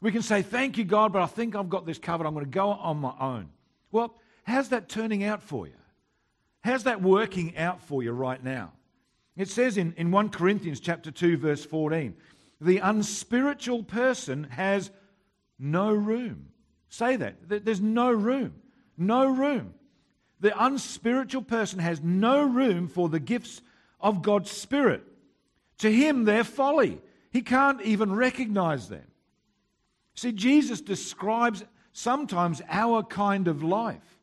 We 0.00 0.12
can 0.12 0.22
say, 0.22 0.42
Thank 0.42 0.76
you, 0.76 0.84
God, 0.84 1.12
but 1.12 1.22
I 1.22 1.26
think 1.26 1.56
I've 1.56 1.70
got 1.70 1.86
this 1.86 1.98
covered. 1.98 2.26
I'm 2.26 2.34
going 2.34 2.44
to 2.44 2.50
go 2.50 2.68
on 2.68 2.98
my 2.98 3.14
own. 3.18 3.48
Well, 3.90 4.14
how's 4.44 4.68
that 4.68 4.88
turning 4.88 5.24
out 5.24 5.42
for 5.42 5.66
you? 5.66 5.72
How's 6.62 6.84
that 6.84 7.00
working 7.00 7.56
out 7.56 7.80
for 7.80 8.02
you 8.02 8.12
right 8.12 8.42
now? 8.42 8.72
It 9.36 9.48
says 9.48 9.78
in, 9.78 9.94
in 9.96 10.10
1 10.10 10.30
Corinthians 10.30 10.80
chapter 10.80 11.10
2, 11.10 11.36
verse 11.36 11.64
14, 11.64 12.14
the 12.60 12.78
unspiritual 12.78 13.84
person 13.84 14.44
has 14.44 14.90
no 15.58 15.92
room. 15.92 16.48
Say 16.88 17.16
that. 17.16 17.64
There's 17.64 17.80
no 17.80 18.10
room. 18.10 18.54
No 18.96 19.26
room. 19.26 19.74
The 20.40 20.64
unspiritual 20.64 21.42
person 21.42 21.78
has 21.78 22.02
no 22.02 22.42
room 22.42 22.88
for 22.88 23.08
the 23.08 23.20
gifts 23.20 23.62
of 24.00 24.22
God's 24.22 24.50
Spirit. 24.50 25.02
To 25.78 25.92
him, 25.92 26.24
they're 26.24 26.44
folly. 26.44 27.00
He 27.30 27.42
can't 27.42 27.80
even 27.82 28.14
recognize 28.14 28.88
them. 28.88 29.06
See, 30.14 30.32
Jesus 30.32 30.80
describes 30.80 31.64
sometimes 31.92 32.62
our 32.68 33.02
kind 33.02 33.48
of 33.48 33.62
life. 33.62 34.18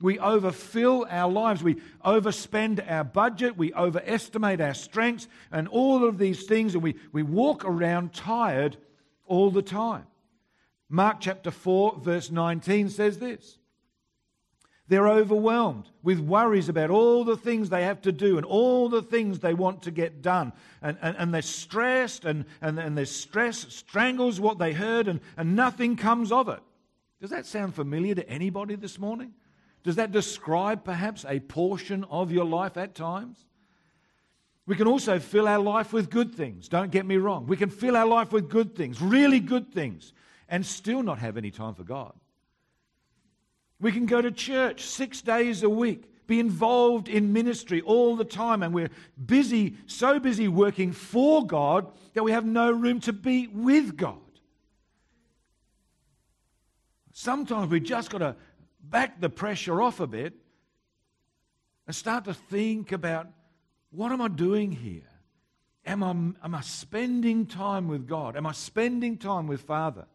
We 0.00 0.18
overfill 0.18 1.06
our 1.10 1.30
lives. 1.30 1.62
We 1.62 1.76
overspend 2.04 2.88
our 2.90 3.04
budget. 3.04 3.56
We 3.56 3.74
overestimate 3.74 4.60
our 4.60 4.74
strengths 4.74 5.26
and 5.50 5.66
all 5.66 6.06
of 6.06 6.18
these 6.18 6.44
things. 6.44 6.74
And 6.74 6.82
we, 6.82 6.94
we 7.12 7.22
walk 7.22 7.64
around 7.64 8.12
tired 8.12 8.76
all 9.26 9.50
the 9.50 9.62
time. 9.62 10.06
Mark 10.88 11.18
chapter 11.20 11.50
4, 11.50 11.98
verse 12.00 12.30
19 12.30 12.90
says 12.90 13.18
this 13.18 13.58
They're 14.88 15.08
overwhelmed 15.08 15.90
with 16.02 16.18
worries 16.18 16.70
about 16.70 16.88
all 16.88 17.22
the 17.22 17.36
things 17.36 17.68
they 17.68 17.82
have 17.82 18.00
to 18.02 18.12
do 18.12 18.38
and 18.38 18.46
all 18.46 18.88
the 18.88 19.02
things 19.02 19.38
they 19.38 19.52
want 19.52 19.82
to 19.82 19.90
get 19.90 20.22
done. 20.22 20.52
And, 20.80 20.96
and, 21.02 21.16
and 21.18 21.34
they're 21.34 21.42
stressed, 21.42 22.24
and, 22.24 22.46
and, 22.62 22.78
and 22.78 22.96
their 22.96 23.04
stress 23.04 23.66
strangles 23.68 24.40
what 24.40 24.58
they 24.58 24.72
heard, 24.72 25.06
and, 25.06 25.20
and 25.36 25.54
nothing 25.54 25.96
comes 25.96 26.32
of 26.32 26.48
it. 26.48 26.60
Does 27.20 27.30
that 27.30 27.44
sound 27.44 27.74
familiar 27.74 28.14
to 28.14 28.28
anybody 28.28 28.76
this 28.76 28.98
morning? 28.98 29.34
Does 29.84 29.96
that 29.96 30.10
describe 30.10 30.84
perhaps 30.84 31.26
a 31.28 31.40
portion 31.40 32.04
of 32.04 32.32
your 32.32 32.46
life 32.46 32.78
at 32.78 32.94
times? 32.94 33.44
We 34.66 34.76
can 34.76 34.86
also 34.86 35.18
fill 35.18 35.48
our 35.48 35.58
life 35.58 35.92
with 35.92 36.10
good 36.10 36.34
things. 36.34 36.68
Don't 36.68 36.90
get 36.90 37.04
me 37.06 37.16
wrong. 37.16 37.46
We 37.46 37.56
can 37.56 37.70
fill 37.70 37.96
our 37.96 38.06
life 38.06 38.32
with 38.32 38.48
good 38.48 38.74
things, 38.74 39.00
really 39.02 39.40
good 39.40 39.72
things, 39.72 40.12
and 40.48 40.64
still 40.64 41.02
not 41.02 41.18
have 41.18 41.36
any 41.36 41.50
time 41.50 41.74
for 41.74 41.84
God. 41.84 42.14
We 43.80 43.92
can 43.92 44.06
go 44.06 44.20
to 44.20 44.30
church 44.30 44.82
six 44.82 45.22
days 45.22 45.62
a 45.62 45.70
week, 45.70 46.04
be 46.26 46.40
involved 46.40 47.08
in 47.08 47.32
ministry 47.32 47.80
all 47.80 48.16
the 48.16 48.24
time, 48.24 48.62
and 48.62 48.74
we're 48.74 48.90
busy, 49.24 49.76
so 49.86 50.18
busy 50.18 50.48
working 50.48 50.92
for 50.92 51.46
God 51.46 51.92
that 52.14 52.24
we 52.24 52.32
have 52.32 52.44
no 52.44 52.70
room 52.70 53.00
to 53.00 53.12
be 53.12 53.46
with 53.46 53.96
God. 53.96 54.18
Sometimes 57.12 57.70
we 57.70 57.80
just 57.80 58.10
got 58.10 58.18
to 58.18 58.36
back 58.80 59.20
the 59.20 59.28
pressure 59.28 59.80
off 59.82 60.00
a 60.00 60.06
bit 60.06 60.34
and 61.86 61.94
start 61.94 62.24
to 62.24 62.34
think 62.34 62.92
about 62.92 63.28
what 63.90 64.12
am 64.12 64.20
I 64.20 64.28
doing 64.28 64.70
here? 64.70 65.08
Am 65.86 66.02
I, 66.02 66.10
am 66.10 66.54
I 66.54 66.60
spending 66.60 67.46
time 67.46 67.88
with 67.88 68.06
God? 68.06 68.36
Am 68.36 68.46
I 68.46 68.52
spending 68.52 69.16
time 69.16 69.46
with 69.46 69.62
Father? 69.62 70.06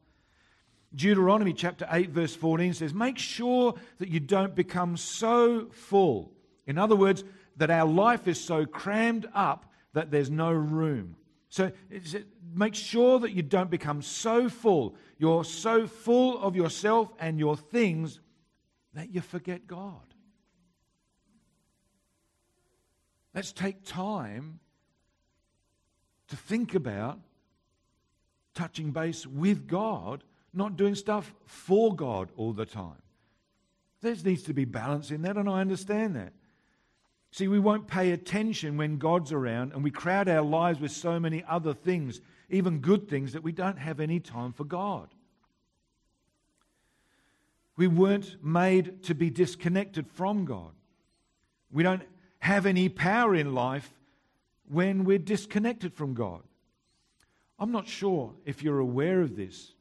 Deuteronomy 0.95 1.53
chapter 1.53 1.87
8, 1.89 2.09
verse 2.09 2.35
14 2.35 2.73
says, 2.73 2.93
Make 2.93 3.17
sure 3.17 3.75
that 3.97 4.09
you 4.09 4.19
don't 4.19 4.55
become 4.55 4.95
so 4.97 5.67
full. 5.71 6.31
In 6.67 6.77
other 6.77 6.95
words, 6.95 7.23
that 7.57 7.69
our 7.69 7.87
life 7.87 8.27
is 8.27 8.39
so 8.39 8.65
crammed 8.65 9.27
up 9.33 9.71
that 9.93 10.11
there's 10.11 10.29
no 10.29 10.51
room. 10.51 11.15
So 11.49 11.71
make 12.53 12.73
sure 12.73 13.19
that 13.19 13.31
you 13.31 13.43
don't 13.43 13.69
become 13.69 14.01
so 14.01 14.49
full. 14.49 14.95
You're 15.17 15.43
so 15.43 15.87
full 15.87 16.39
of 16.39 16.55
yourself 16.55 17.13
and 17.19 17.37
your 17.37 17.55
things 17.55 18.19
that 18.93 19.13
you 19.13 19.21
forget 19.21 19.67
God. 19.67 20.01
Let's 23.35 23.51
take 23.51 23.83
time 23.83 24.59
to 26.27 26.35
think 26.35 26.75
about 26.75 27.19
touching 28.53 28.91
base 28.91 29.25
with 29.25 29.67
God, 29.67 30.23
not 30.53 30.77
doing 30.77 30.95
stuff 30.95 31.33
for 31.45 31.95
God 31.95 32.29
all 32.37 32.53
the 32.53 32.65
time. 32.65 33.01
There 34.01 34.15
needs 34.23 34.43
to 34.43 34.53
be 34.53 34.65
balance 34.65 35.11
in 35.11 35.21
that, 35.23 35.37
and 35.37 35.49
I 35.49 35.61
understand 35.61 36.15
that. 36.15 36.33
See, 37.31 37.47
we 37.47 37.59
won't 37.59 37.87
pay 37.87 38.11
attention 38.11 38.77
when 38.77 38.97
God's 38.97 39.31
around, 39.31 39.73
and 39.73 39.83
we 39.83 39.89
crowd 39.89 40.29
our 40.29 40.43
lives 40.43 40.79
with 40.79 40.91
so 40.91 41.19
many 41.19 41.43
other 41.49 41.73
things, 41.73 42.21
even 42.49 42.79
good 42.79 43.09
things, 43.09 43.33
that 43.33 43.43
we 43.43 43.51
don't 43.51 43.79
have 43.79 43.99
any 43.99 44.19
time 44.19 44.53
for 44.53 44.65
God. 44.65 45.09
We 47.75 47.87
weren't 47.87 48.43
made 48.43 49.01
to 49.03 49.15
be 49.15 49.31
disconnected 49.31 50.07
from 50.07 50.45
God. 50.45 50.73
We 51.71 51.81
don't 51.81 52.03
have 52.39 52.67
any 52.67 52.87
power 52.87 53.33
in 53.33 53.55
life 53.55 53.91
when 54.69 55.05
we're 55.05 55.17
disconnected 55.17 55.93
from 55.93 56.13
God. 56.13 56.41
I'm 57.57 57.71
not 57.71 57.87
sure 57.87 58.33
if 58.45 58.61
you're 58.61 58.79
aware 58.79 59.21
of 59.21 59.35
this, 59.35 59.72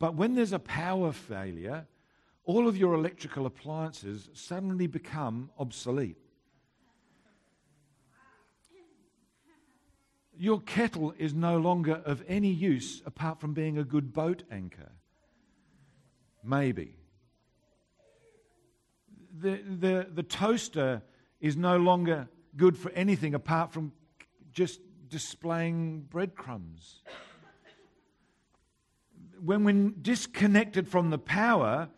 but 0.00 0.16
when 0.16 0.34
there's 0.34 0.52
a 0.52 0.58
power 0.58 1.12
failure, 1.12 1.86
all 2.44 2.66
of 2.66 2.76
your 2.76 2.94
electrical 2.94 3.46
appliances 3.46 4.28
suddenly 4.32 4.88
become 4.88 5.50
obsolete. 5.56 6.16
Your 10.36 10.60
kettle 10.60 11.14
is 11.18 11.34
no 11.34 11.58
longer 11.58 12.02
of 12.04 12.24
any 12.26 12.50
use 12.50 13.02
apart 13.06 13.40
from 13.40 13.54
being 13.54 13.78
a 13.78 13.84
good 13.84 14.12
boat 14.12 14.42
anchor. 14.50 14.90
Maybe 16.42 16.96
the, 19.40 19.60
the, 19.64 20.06
the 20.12 20.22
toaster 20.22 21.02
is 21.40 21.56
no 21.56 21.76
longer 21.76 22.28
good 22.56 22.76
for 22.76 22.90
anything 22.92 23.34
apart 23.34 23.72
from 23.72 23.92
just 24.52 24.80
displaying 25.08 26.02
breadcrumbs. 26.02 27.02
When 29.42 29.64
we're 29.64 29.90
disconnected 29.90 30.88
from 30.88 31.10
the 31.10 31.18
power, 31.18 31.88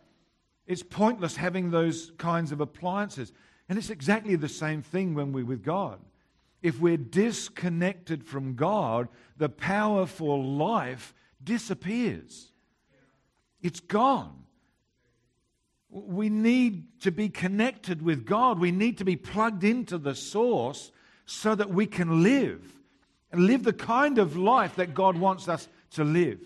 it's 0.65 0.83
pointless 0.83 1.35
having 1.35 1.71
those 1.71 2.11
kinds 2.17 2.51
of 2.51 2.61
appliances. 2.61 3.31
And 3.67 3.77
it's 3.77 3.89
exactly 3.89 4.35
the 4.35 4.49
same 4.49 4.81
thing 4.81 5.13
when 5.13 5.31
we're 5.33 5.45
with 5.45 5.63
God. 5.63 5.99
If 6.61 6.79
we're 6.79 6.97
disconnected 6.97 8.23
from 8.23 8.55
God, 8.55 9.09
the 9.37 9.49
power 9.49 10.05
for 10.05 10.41
life 10.41 11.13
disappears. 11.43 12.51
It's 13.61 13.81
gone. 13.81 14.43
We 15.89 16.29
need 16.29 17.01
to 17.01 17.11
be 17.11 17.29
connected 17.29 18.01
with 18.01 18.25
God. 18.25 18.59
We 18.59 18.71
need 18.71 18.97
to 18.99 19.05
be 19.05 19.15
plugged 19.15 19.63
into 19.63 19.97
the 19.97 20.15
source 20.15 20.91
so 21.25 21.53
that 21.55 21.69
we 21.69 21.85
can 21.85 22.23
live 22.23 22.79
and 23.31 23.45
live 23.45 23.63
the 23.63 23.73
kind 23.73 24.17
of 24.17 24.37
life 24.37 24.75
that 24.75 24.93
God 24.93 25.17
wants 25.17 25.47
us 25.47 25.67
to 25.91 26.03
live. 26.03 26.39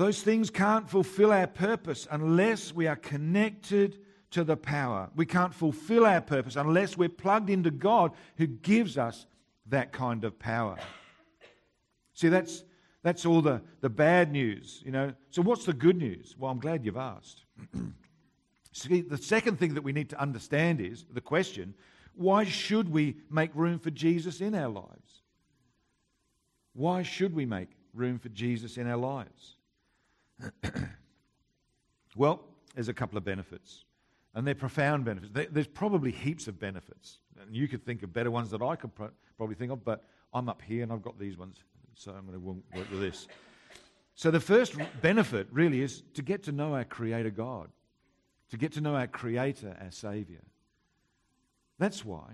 Those 0.00 0.22
things 0.22 0.48
can't 0.48 0.88
fulfill 0.88 1.30
our 1.30 1.46
purpose 1.46 2.08
unless 2.10 2.72
we 2.74 2.86
are 2.86 2.96
connected 2.96 3.98
to 4.30 4.44
the 4.44 4.56
power. 4.56 5.10
We 5.14 5.26
can't 5.26 5.52
fulfill 5.52 6.06
our 6.06 6.22
purpose 6.22 6.56
unless 6.56 6.96
we're 6.96 7.10
plugged 7.10 7.50
into 7.50 7.70
God 7.70 8.12
who 8.38 8.46
gives 8.46 8.96
us 8.96 9.26
that 9.66 9.92
kind 9.92 10.24
of 10.24 10.38
power. 10.38 10.78
See, 12.14 12.30
that's 12.30 12.64
that's 13.02 13.26
all 13.26 13.42
the, 13.42 13.60
the 13.82 13.90
bad 13.90 14.32
news, 14.32 14.80
you 14.86 14.90
know. 14.90 15.12
So, 15.28 15.42
what's 15.42 15.66
the 15.66 15.74
good 15.74 15.98
news? 15.98 16.34
Well, 16.38 16.50
I'm 16.50 16.60
glad 16.60 16.82
you've 16.82 16.96
asked. 16.96 17.44
See, 18.72 19.02
the 19.02 19.18
second 19.18 19.58
thing 19.58 19.74
that 19.74 19.84
we 19.84 19.92
need 19.92 20.08
to 20.08 20.18
understand 20.18 20.80
is 20.80 21.04
the 21.12 21.20
question 21.20 21.74
why 22.14 22.44
should 22.44 22.88
we 22.90 23.18
make 23.28 23.54
room 23.54 23.78
for 23.78 23.90
Jesus 23.90 24.40
in 24.40 24.54
our 24.54 24.70
lives? 24.70 25.20
Why 26.72 27.02
should 27.02 27.34
we 27.34 27.44
make 27.44 27.68
room 27.92 28.18
for 28.18 28.30
Jesus 28.30 28.78
in 28.78 28.88
our 28.88 28.96
lives? 28.96 29.56
well, 32.16 32.40
there's 32.74 32.88
a 32.88 32.94
couple 32.94 33.18
of 33.18 33.24
benefits, 33.24 33.84
and 34.34 34.46
they're 34.46 34.54
profound 34.54 35.04
benefits. 35.04 35.32
There's 35.50 35.66
probably 35.66 36.10
heaps 36.10 36.48
of 36.48 36.58
benefits, 36.58 37.18
and 37.40 37.54
you 37.54 37.68
could 37.68 37.84
think 37.84 38.02
of 38.02 38.12
better 38.12 38.30
ones 38.30 38.50
that 38.50 38.62
I 38.62 38.76
could 38.76 38.90
probably 39.36 39.54
think 39.54 39.72
of, 39.72 39.84
but 39.84 40.04
I'm 40.32 40.48
up 40.48 40.62
here 40.62 40.82
and 40.82 40.92
I've 40.92 41.02
got 41.02 41.18
these 41.18 41.36
ones 41.36 41.64
so 42.00 42.12
I'm 42.12 42.26
going 42.26 42.40
to 42.40 42.78
work 42.78 42.90
with 42.90 43.00
this. 43.00 43.28
So, 44.14 44.30
the 44.30 44.40
first 44.40 44.74
benefit 45.02 45.48
really 45.50 45.82
is 45.82 46.02
to 46.14 46.22
get 46.22 46.42
to 46.44 46.52
know 46.52 46.74
our 46.74 46.84
Creator 46.84 47.30
God, 47.30 47.68
to 48.50 48.56
get 48.56 48.72
to 48.72 48.80
know 48.80 48.94
our 48.94 49.06
Creator, 49.06 49.76
our 49.80 49.90
Savior. 49.90 50.42
That's 51.78 52.04
why. 52.04 52.32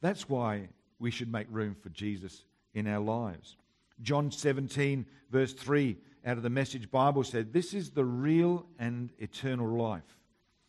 That's 0.00 0.28
why 0.28 0.68
we 0.98 1.10
should 1.10 1.30
make 1.30 1.46
room 1.50 1.76
for 1.80 1.88
Jesus 1.90 2.44
in 2.74 2.86
our 2.86 3.00
lives. 3.00 3.56
John 4.02 4.30
17, 4.30 5.04
verse 5.30 5.52
3 5.52 5.96
out 6.26 6.36
of 6.36 6.42
the 6.42 6.50
Message 6.50 6.90
Bible 6.90 7.22
said, 7.22 7.52
This 7.52 7.72
is 7.72 7.90
the 7.90 8.04
real 8.04 8.66
and 8.78 9.10
eternal 9.18 9.68
life, 9.68 10.02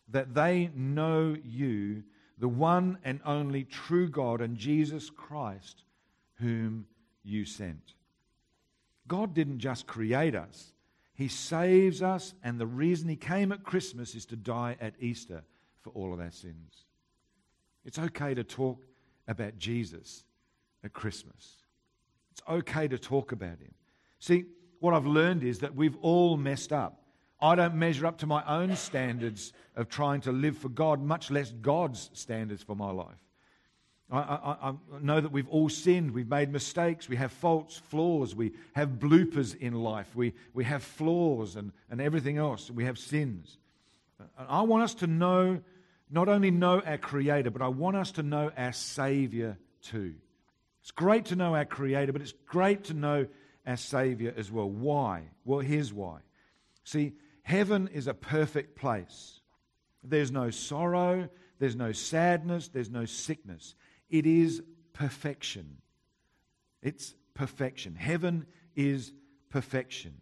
that 0.09 0.35
they 0.35 0.69
know 0.75 1.35
you, 1.43 2.03
the 2.37 2.47
one 2.47 2.99
and 3.03 3.19
only 3.25 3.63
true 3.63 4.07
God, 4.07 4.39
and 4.39 4.55
Jesus 4.55 5.09
Christ, 5.09 5.83
whom 6.35 6.85
you 7.23 7.43
sent. 7.43 7.95
God 9.07 9.33
didn't 9.33 9.59
just 9.59 9.87
create 9.87 10.35
us, 10.35 10.71
He 11.15 11.27
saves 11.27 12.03
us, 12.03 12.35
and 12.43 12.59
the 12.59 12.67
reason 12.67 13.09
He 13.09 13.15
came 13.15 13.51
at 13.51 13.63
Christmas 13.63 14.13
is 14.13 14.25
to 14.27 14.35
die 14.35 14.77
at 14.79 14.93
Easter 14.99 15.43
for 15.81 15.89
all 15.89 16.13
of 16.13 16.19
our 16.19 16.31
sins. 16.31 16.85
It's 17.83 17.97
okay 17.97 18.35
to 18.35 18.43
talk 18.43 18.85
about 19.27 19.57
Jesus 19.57 20.23
at 20.83 20.93
Christmas. 20.93 21.57
It's 22.31 22.41
okay 22.47 22.87
to 22.87 22.99
talk 22.99 23.31
about 23.31 23.59
Him. 23.59 23.73
See, 24.19 24.45
what 24.79 24.93
I've 24.93 25.05
learned 25.05 25.43
is 25.43 25.59
that 25.59 25.75
we've 25.75 25.97
all 26.01 26.37
messed 26.37 26.73
up. 26.73 27.01
I 27.39 27.55
don't 27.55 27.75
measure 27.75 28.05
up 28.05 28.19
to 28.19 28.27
my 28.27 28.43
own 28.45 28.75
standards 28.75 29.53
of 29.75 29.89
trying 29.89 30.21
to 30.21 30.31
live 30.31 30.57
for 30.57 30.69
God, 30.69 31.01
much 31.01 31.29
less 31.29 31.51
God's 31.51 32.09
standards 32.13 32.63
for 32.63 32.75
my 32.75 32.91
life. 32.91 33.17
I, 34.09 34.17
I, 34.19 34.69
I, 34.69 34.73
know 35.01 35.19
that 35.19 35.31
we've 35.31 35.49
all 35.49 35.67
sinned. 35.67 36.11
We've 36.11 36.29
made 36.29 36.49
mistakes. 36.51 37.09
We 37.09 37.17
have 37.17 37.31
faults, 37.31 37.77
flaws. 37.89 38.33
We 38.33 38.53
have 38.73 38.91
bloopers 38.91 39.55
in 39.55 39.73
life. 39.73 40.07
We, 40.15 40.33
we 40.53 40.63
have 40.63 40.81
flaws 40.81 41.57
and, 41.57 41.73
and 41.91 41.99
everything 41.99 42.37
else. 42.37 42.71
We 42.71 42.85
have 42.85 42.97
sins. 42.97 43.57
And 44.19 44.47
I 44.49 44.61
want 44.61 44.83
us 44.83 44.95
to 44.95 45.07
know, 45.07 45.59
not 46.09 46.29
only 46.29 46.51
know 46.51 46.79
our 46.79 46.97
Creator, 46.97 47.51
but 47.51 47.61
I 47.61 47.67
want 47.67 47.97
us 47.97 48.11
to 48.13 48.23
know 48.23 48.51
our 48.57 48.71
Savior 48.71 49.57
too. 49.81 50.15
It's 50.81 50.91
great 50.91 51.25
to 51.25 51.35
know 51.35 51.53
our 51.53 51.65
Creator, 51.65 52.13
but 52.13 52.21
it's 52.21 52.33
great 52.45 52.85
to 52.85 52.93
know 52.93 53.27
our 53.67 53.77
Savior 53.77 54.33
as 54.35 54.51
well. 54.51 54.69
Why? 54.69 55.23
Well, 55.45 55.59
here's 55.59 55.93
why. 55.93 56.19
See, 56.83 57.13
heaven 57.43 57.89
is 57.93 58.07
a 58.07 58.13
perfect 58.13 58.75
place. 58.77 59.41
There's 60.03 60.31
no 60.31 60.49
sorrow, 60.49 61.27
there's 61.59 61.75
no 61.75 61.91
sadness, 61.91 62.69
there's 62.69 62.89
no 62.89 63.05
sickness. 63.05 63.75
It 64.09 64.25
is 64.25 64.63
perfection. 64.93 65.77
It's 66.81 67.13
perfection. 67.33 67.95
Heaven 67.95 68.45
is 68.75 69.11
perfection. 69.49 70.21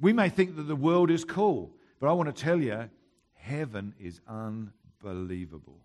We 0.00 0.12
may 0.12 0.28
think 0.28 0.54
that 0.56 0.62
the 0.62 0.76
world 0.76 1.10
is 1.10 1.24
cool, 1.24 1.72
but 1.98 2.08
I 2.08 2.12
want 2.12 2.34
to 2.34 2.42
tell 2.42 2.60
you, 2.60 2.88
heaven 3.34 3.94
is 3.98 4.20
unbelievable. 4.28 5.80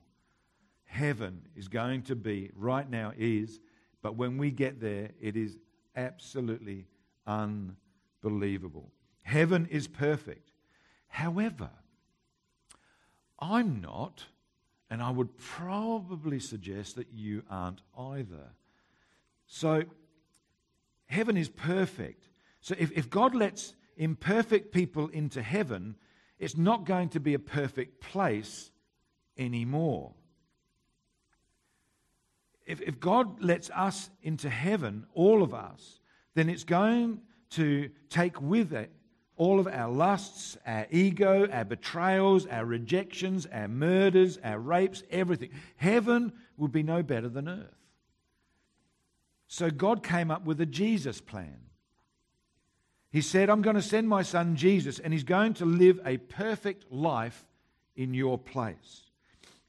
Heaven 0.86 1.42
is 1.56 1.68
going 1.68 2.04
to 2.04 2.16
be, 2.16 2.52
right 2.56 2.88
now 2.88 3.14
is, 3.18 3.60
but 4.04 4.16
when 4.16 4.38
we 4.38 4.52
get 4.52 4.80
there, 4.80 5.10
it 5.20 5.36
is 5.36 5.58
absolutely 5.96 6.88
unbelievable. 7.26 8.92
Heaven 9.22 9.68
is 9.72 9.88
perfect. 9.88 10.52
However, 11.08 11.70
I'm 13.40 13.82
not, 13.82 14.26
and 14.90 15.02
I 15.02 15.10
would 15.10 15.38
probably 15.38 16.40
suggest 16.40 16.96
that 16.96 17.08
you 17.14 17.44
aren't 17.50 17.82
either. 17.98 18.52
So, 19.48 19.84
heaven 21.06 21.38
is 21.38 21.50
perfect. 21.50 22.30
So, 22.62 22.76
if, 22.78 22.92
if 22.92 23.10
God 23.10 23.36
lets 23.36 23.74
imperfect 23.98 24.72
people 24.72 25.08
into 25.10 25.42
heaven, 25.42 25.96
it's 26.40 26.58
not 26.58 26.86
going 26.86 27.10
to 27.10 27.20
be 27.20 27.34
a 27.34 27.40
perfect 27.40 28.02
place 28.02 28.72
anymore. 29.38 30.14
If, 32.66 32.82
if 32.82 33.00
God 33.00 33.42
lets 33.44 33.70
us 33.72 34.10
into 34.22 34.50
heaven, 34.50 35.06
all 35.14 35.44
of 35.44 35.54
us, 35.54 36.00
then 36.36 36.50
it's 36.50 36.64
going 36.64 37.22
to 37.52 37.90
take 38.10 38.42
with 38.42 38.74
it 38.74 38.92
all 39.36 39.60
of 39.60 39.68
our 39.68 39.90
lusts, 39.90 40.58
our 40.66 40.86
ego, 40.92 41.48
our 41.52 41.66
betrayals, 41.66 42.46
our 42.48 42.66
rejections, 42.66 43.48
our 43.52 43.68
murders, 43.68 44.38
our 44.44 44.60
rapes, 44.60 45.04
everything. 45.10 45.50
Heaven 45.76 46.32
would 46.58 46.72
be 46.72 46.84
no 46.84 47.02
better 47.02 47.30
than 47.30 47.50
earth. 47.50 47.76
So 49.48 49.70
God 49.70 50.04
came 50.04 50.32
up 50.32 50.46
with 50.46 50.62
a 50.62 50.66
Jesus 50.66 51.20
plan. 51.20 51.58
He 53.10 53.22
said, 53.22 53.50
I'm 53.50 53.62
going 53.62 53.76
to 53.76 53.82
send 53.82 54.08
my 54.10 54.24
son 54.24 54.56
Jesus, 54.56 54.98
and 54.98 55.14
he's 55.14 55.24
going 55.24 55.54
to 55.56 55.66
live 55.66 56.00
a 56.06 56.18
perfect 56.18 56.92
life 56.92 57.46
in 57.96 58.14
your 58.14 58.38
place. 58.38 59.04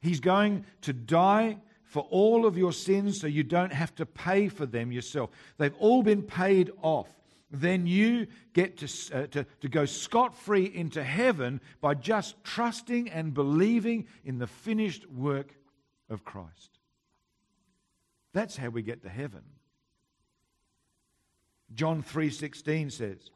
He's 0.01 0.21
going 0.21 0.65
to 0.83 0.93
die 0.93 1.59
for 1.95 2.09
all 2.11 2.45
of 2.45 2.59
your 2.59 2.73
sins 2.73 3.21
so 3.21 3.29
you 3.29 3.45
don't 3.45 3.73
have 3.73 3.95
to 3.95 4.05
pay 4.05 4.49
for 4.49 4.67
them 4.67 4.91
yourself. 4.91 5.31
They've 5.59 5.77
all 5.79 6.03
been 6.03 6.23
paid 6.25 6.73
off. 6.83 7.07
Then 7.53 7.87
you 7.87 8.27
get 8.53 8.79
to, 8.79 8.87
uh, 9.17 9.27
to, 9.29 9.47
to 9.61 9.69
go 9.69 9.85
scot 9.85 10.37
free 10.37 10.65
into 10.65 11.05
heaven 11.05 11.61
by 11.81 11.95
just 11.95 12.43
trusting 12.43 13.11
and 13.11 13.33
believing 13.33 14.09
in 14.25 14.41
the 14.41 14.49
finished 14.49 15.09
work 15.09 15.55
of 16.11 16.25
Christ. 16.25 16.81
That's 18.33 18.57
how 18.57 18.71
we 18.71 18.83
get 18.83 19.05
to 19.05 19.09
heaven. 19.09 19.43
John 21.75 22.03
3:16 22.03 22.91
says, 22.91 23.31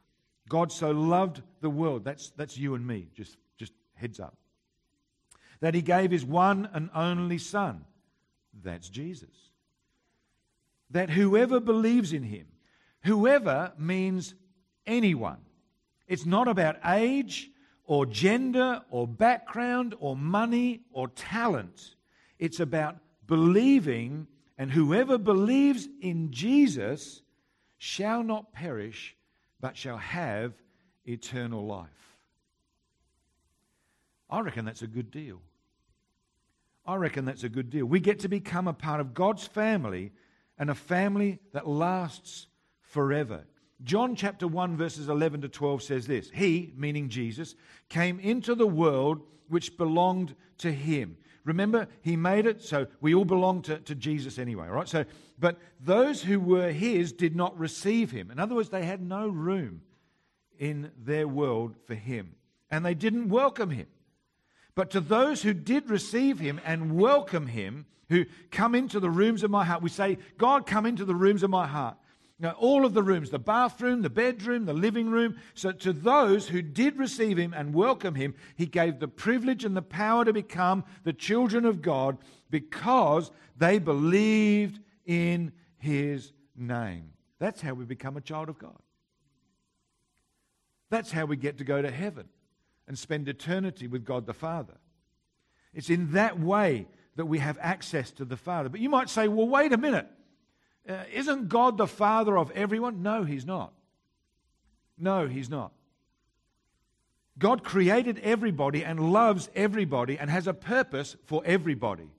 God 0.48 0.72
so 0.72 0.90
loved 0.90 1.42
the 1.60 1.70
world, 1.70 2.02
that's, 2.02 2.30
that's 2.30 2.58
you 2.58 2.74
and 2.74 2.84
me, 2.84 3.06
just, 3.14 3.36
just 3.56 3.72
heads 3.94 4.18
up, 4.18 4.36
that 5.60 5.74
he 5.74 5.80
gave 5.80 6.10
his 6.10 6.24
one 6.24 6.68
and 6.72 6.90
only 6.92 7.38
Son 7.38 7.84
that's 8.62 8.88
Jesus. 8.88 9.28
That 10.90 11.10
whoever 11.10 11.60
believes 11.60 12.12
in 12.12 12.22
him, 12.22 12.46
whoever 13.02 13.72
means 13.78 14.34
anyone. 14.86 15.38
It's 16.06 16.24
not 16.26 16.48
about 16.48 16.76
age 16.84 17.50
or 17.84 18.06
gender 18.06 18.82
or 18.90 19.06
background 19.06 19.94
or 19.98 20.16
money 20.16 20.80
or 20.92 21.08
talent. 21.08 21.94
It's 22.38 22.60
about 22.60 22.96
believing, 23.26 24.26
and 24.56 24.70
whoever 24.70 25.18
believes 25.18 25.88
in 26.00 26.30
Jesus 26.30 27.22
shall 27.76 28.22
not 28.22 28.52
perish, 28.52 29.16
but 29.60 29.76
shall 29.76 29.98
have 29.98 30.54
eternal 31.04 31.66
life. 31.66 31.88
I 34.30 34.40
reckon 34.40 34.64
that's 34.64 34.82
a 34.82 34.86
good 34.86 35.10
deal. 35.10 35.40
I 36.88 36.96
reckon 36.96 37.26
that's 37.26 37.44
a 37.44 37.50
good 37.50 37.68
deal. 37.68 37.84
We 37.84 38.00
get 38.00 38.20
to 38.20 38.28
become 38.28 38.66
a 38.66 38.72
part 38.72 39.00
of 39.00 39.12
God's 39.12 39.46
family 39.46 40.10
and 40.58 40.70
a 40.70 40.74
family 40.74 41.38
that 41.52 41.68
lasts 41.68 42.46
forever. 42.80 43.44
John 43.84 44.16
chapter 44.16 44.48
1, 44.48 44.78
verses 44.78 45.10
11 45.10 45.42
to 45.42 45.48
12 45.50 45.82
says 45.82 46.06
this 46.06 46.30
He, 46.30 46.72
meaning 46.76 47.10
Jesus, 47.10 47.54
came 47.90 48.18
into 48.18 48.54
the 48.54 48.66
world 48.66 49.20
which 49.48 49.76
belonged 49.76 50.34
to 50.58 50.72
him. 50.72 51.18
Remember, 51.44 51.88
he 52.00 52.16
made 52.16 52.46
it 52.46 52.62
so 52.62 52.86
we 53.02 53.14
all 53.14 53.26
belong 53.26 53.60
to, 53.62 53.78
to 53.80 53.94
Jesus 53.94 54.38
anyway, 54.38 54.68
right? 54.68 54.88
So, 54.88 55.04
but 55.38 55.58
those 55.80 56.22
who 56.22 56.40
were 56.40 56.70
his 56.70 57.12
did 57.12 57.36
not 57.36 57.58
receive 57.58 58.10
him. 58.10 58.30
In 58.30 58.38
other 58.38 58.54
words, 58.54 58.70
they 58.70 58.84
had 58.84 59.02
no 59.02 59.28
room 59.28 59.82
in 60.58 60.90
their 60.98 61.28
world 61.28 61.76
for 61.86 61.94
him, 61.94 62.34
and 62.70 62.84
they 62.84 62.94
didn't 62.94 63.28
welcome 63.28 63.70
him. 63.70 63.86
But 64.78 64.92
to 64.92 65.00
those 65.00 65.42
who 65.42 65.54
did 65.54 65.90
receive 65.90 66.38
him 66.38 66.60
and 66.64 66.96
welcome 66.96 67.48
him, 67.48 67.84
who 68.10 68.26
come 68.52 68.76
into 68.76 69.00
the 69.00 69.10
rooms 69.10 69.42
of 69.42 69.50
my 69.50 69.64
heart, 69.64 69.82
we 69.82 69.88
say, 69.88 70.18
God, 70.36 70.68
come 70.68 70.86
into 70.86 71.04
the 71.04 71.16
rooms 71.16 71.42
of 71.42 71.50
my 71.50 71.66
heart. 71.66 71.96
Now, 72.38 72.52
all 72.52 72.86
of 72.86 72.94
the 72.94 73.02
rooms, 73.02 73.30
the 73.30 73.40
bathroom, 73.40 74.02
the 74.02 74.08
bedroom, 74.08 74.66
the 74.66 74.72
living 74.72 75.10
room. 75.10 75.34
So, 75.54 75.72
to 75.72 75.92
those 75.92 76.46
who 76.46 76.62
did 76.62 76.96
receive 76.96 77.38
him 77.38 77.54
and 77.54 77.74
welcome 77.74 78.14
him, 78.14 78.36
he 78.54 78.66
gave 78.66 79.00
the 79.00 79.08
privilege 79.08 79.64
and 79.64 79.76
the 79.76 79.82
power 79.82 80.24
to 80.24 80.32
become 80.32 80.84
the 81.02 81.12
children 81.12 81.64
of 81.64 81.82
God 81.82 82.16
because 82.48 83.32
they 83.56 83.80
believed 83.80 84.78
in 85.04 85.50
his 85.78 86.32
name. 86.56 87.14
That's 87.40 87.60
how 87.60 87.74
we 87.74 87.84
become 87.84 88.16
a 88.16 88.20
child 88.20 88.48
of 88.48 88.60
God. 88.60 88.78
That's 90.88 91.10
how 91.10 91.24
we 91.24 91.36
get 91.36 91.58
to 91.58 91.64
go 91.64 91.82
to 91.82 91.90
heaven 91.90 92.28
and 92.88 92.98
spend 92.98 93.28
eternity 93.28 93.86
with 93.86 94.04
God 94.04 94.26
the 94.26 94.34
Father. 94.34 94.74
It's 95.74 95.90
in 95.90 96.12
that 96.12 96.40
way 96.40 96.88
that 97.16 97.26
we 97.26 97.38
have 97.38 97.58
access 97.60 98.10
to 98.12 98.24
the 98.24 98.36
Father. 98.36 98.68
But 98.68 98.80
you 98.80 98.88
might 98.88 99.10
say, 99.10 99.28
well, 99.28 99.46
wait 99.46 99.72
a 99.72 99.76
minute. 99.76 100.08
Uh, 100.88 101.04
isn't 101.12 101.48
God 101.48 101.76
the 101.76 101.86
Father 101.86 102.38
of 102.38 102.50
everyone? 102.52 103.02
No, 103.02 103.24
He's 103.24 103.44
not. 103.44 103.72
No, 104.96 105.28
He's 105.28 105.50
not. 105.50 105.72
God 107.38 107.62
created 107.62 108.18
everybody 108.24 108.84
and 108.84 109.12
loves 109.12 109.50
everybody 109.54 110.18
and 110.18 110.30
has 110.30 110.46
a 110.46 110.54
purpose 110.54 111.16
for 111.26 111.42
everybody. 111.44 112.10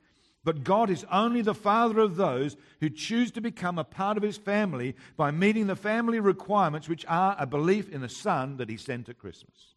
But 0.43 0.63
God 0.63 0.89
is 0.89 1.05
only 1.12 1.41
the 1.41 1.55
Father 1.55 1.99
of 1.99 2.15
those 2.15 2.55
who 2.79 2.89
choose 2.89 3.32
to 3.32 3.41
become 3.41 3.77
a 3.77 3.84
part 3.84 4.15
of 4.15 4.23
His 4.23 4.38
family 4.38 4.95
by 5.17 5.32
meeting 5.32 5.67
the 5.67 5.75
family 5.75 6.19
requirements, 6.19 6.88
which 6.88 7.05
are 7.08 7.36
a 7.38 7.45
belief 7.45 7.89
in 7.89 8.01
the 8.01 8.08
Son 8.08 8.58
that 8.58 8.69
He 8.69 8.77
sent 8.77 9.10
at 9.10 9.17
Christmas. 9.17 9.75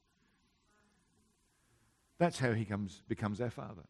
That's 2.23 2.39
how 2.39 2.53
he 2.53 2.65
comes, 2.65 3.03
becomes 3.09 3.41
our 3.41 3.51
Father. 3.51 3.83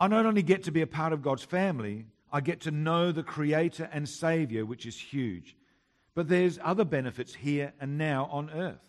I 0.00 0.08
not 0.08 0.26
only 0.26 0.42
get 0.42 0.64
to 0.64 0.72
be 0.72 0.82
a 0.82 0.86
part 0.88 1.12
of 1.12 1.22
God's 1.22 1.44
family, 1.44 2.06
I 2.32 2.40
get 2.40 2.62
to 2.62 2.72
know 2.72 3.12
the 3.12 3.22
Creator 3.22 3.88
and 3.92 4.08
Savior, 4.08 4.66
which 4.66 4.84
is 4.84 4.98
huge. 4.98 5.56
But 6.16 6.28
there's 6.28 6.58
other 6.60 6.84
benefits 6.84 7.36
here 7.36 7.72
and 7.80 7.96
now 7.96 8.28
on 8.32 8.50
earth. 8.50 8.82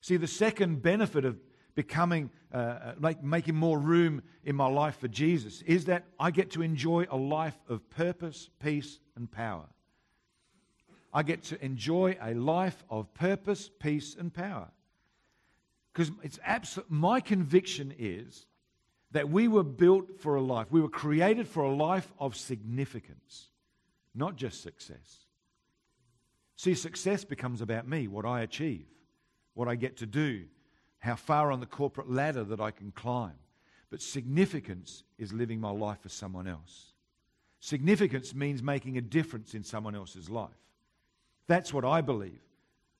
See, 0.00 0.16
the 0.16 0.28
second 0.28 0.82
benefit 0.82 1.24
of 1.24 1.40
becoming, 1.74 2.30
uh, 2.54 2.56
uh 2.56 2.94
like 3.00 3.24
making 3.24 3.56
more 3.56 3.80
room 3.80 4.22
in 4.44 4.54
my 4.54 4.68
life 4.68 5.00
for 5.00 5.08
Jesus 5.08 5.62
is 5.62 5.86
that 5.86 6.04
I 6.20 6.30
get 6.30 6.52
to 6.52 6.62
enjoy 6.62 7.08
a 7.10 7.16
life 7.16 7.58
of 7.68 7.90
purpose, 7.90 8.50
peace, 8.62 9.00
and 9.16 9.28
power. 9.28 9.66
I 11.12 11.24
get 11.24 11.42
to 11.46 11.60
enjoy 11.60 12.16
a 12.20 12.34
life 12.34 12.84
of 12.88 13.12
purpose, 13.14 13.68
peace, 13.80 14.14
and 14.16 14.32
power. 14.32 14.70
Because 15.98 16.12
it's 16.22 16.38
absolute, 16.44 16.88
my 16.92 17.18
conviction 17.18 17.92
is 17.98 18.46
that 19.10 19.28
we 19.30 19.48
were 19.48 19.64
built 19.64 20.20
for 20.20 20.36
a 20.36 20.40
life, 20.40 20.68
we 20.70 20.80
were 20.80 20.88
created 20.88 21.48
for 21.48 21.64
a 21.64 21.74
life 21.74 22.12
of 22.20 22.36
significance, 22.36 23.48
not 24.14 24.36
just 24.36 24.62
success. 24.62 25.24
See, 26.54 26.74
success 26.74 27.24
becomes 27.24 27.62
about 27.62 27.88
me, 27.88 28.06
what 28.06 28.24
I 28.24 28.42
achieve, 28.42 28.86
what 29.54 29.66
I 29.66 29.74
get 29.74 29.96
to 29.96 30.06
do, 30.06 30.44
how 31.00 31.16
far 31.16 31.50
on 31.50 31.58
the 31.58 31.66
corporate 31.66 32.08
ladder 32.08 32.44
that 32.44 32.60
I 32.60 32.70
can 32.70 32.92
climb. 32.92 33.34
But 33.90 34.00
significance 34.00 35.02
is 35.18 35.32
living 35.32 35.60
my 35.60 35.70
life 35.70 36.02
for 36.02 36.10
someone 36.10 36.46
else. 36.46 36.92
Significance 37.58 38.36
means 38.36 38.62
making 38.62 38.98
a 38.98 39.00
difference 39.00 39.52
in 39.52 39.64
someone 39.64 39.96
else's 39.96 40.30
life. 40.30 40.62
That's 41.48 41.74
what 41.74 41.84
I 41.84 42.02
believe 42.02 42.38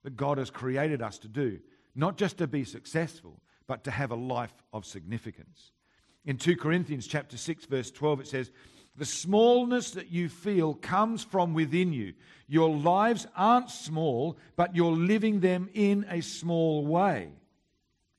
that 0.02 0.16
God 0.16 0.38
has 0.38 0.50
created 0.50 1.00
us 1.00 1.18
to 1.18 1.28
do, 1.28 1.60
not 1.94 2.16
just 2.16 2.38
to 2.38 2.46
be 2.46 2.64
successful, 2.64 3.40
but 3.66 3.84
to 3.84 3.90
have 3.90 4.10
a 4.10 4.16
life 4.16 4.54
of 4.72 4.84
significance. 4.86 5.72
In 6.24 6.36
2 6.36 6.56
Corinthians 6.56 7.06
chapter 7.06 7.36
6 7.36 7.66
verse 7.66 7.90
12 7.90 8.20
it 8.20 8.26
says, 8.26 8.50
"The 8.96 9.04
smallness 9.04 9.92
that 9.92 10.10
you 10.10 10.28
feel 10.28 10.74
comes 10.74 11.24
from 11.24 11.54
within 11.54 11.92
you. 11.92 12.14
Your 12.48 12.74
lives 12.74 13.26
aren't 13.36 13.70
small, 13.70 14.36
but 14.56 14.74
you're 14.74 14.92
living 14.92 15.40
them 15.40 15.68
in 15.72 16.04
a 16.08 16.20
small 16.20 16.86
way." 16.86 17.32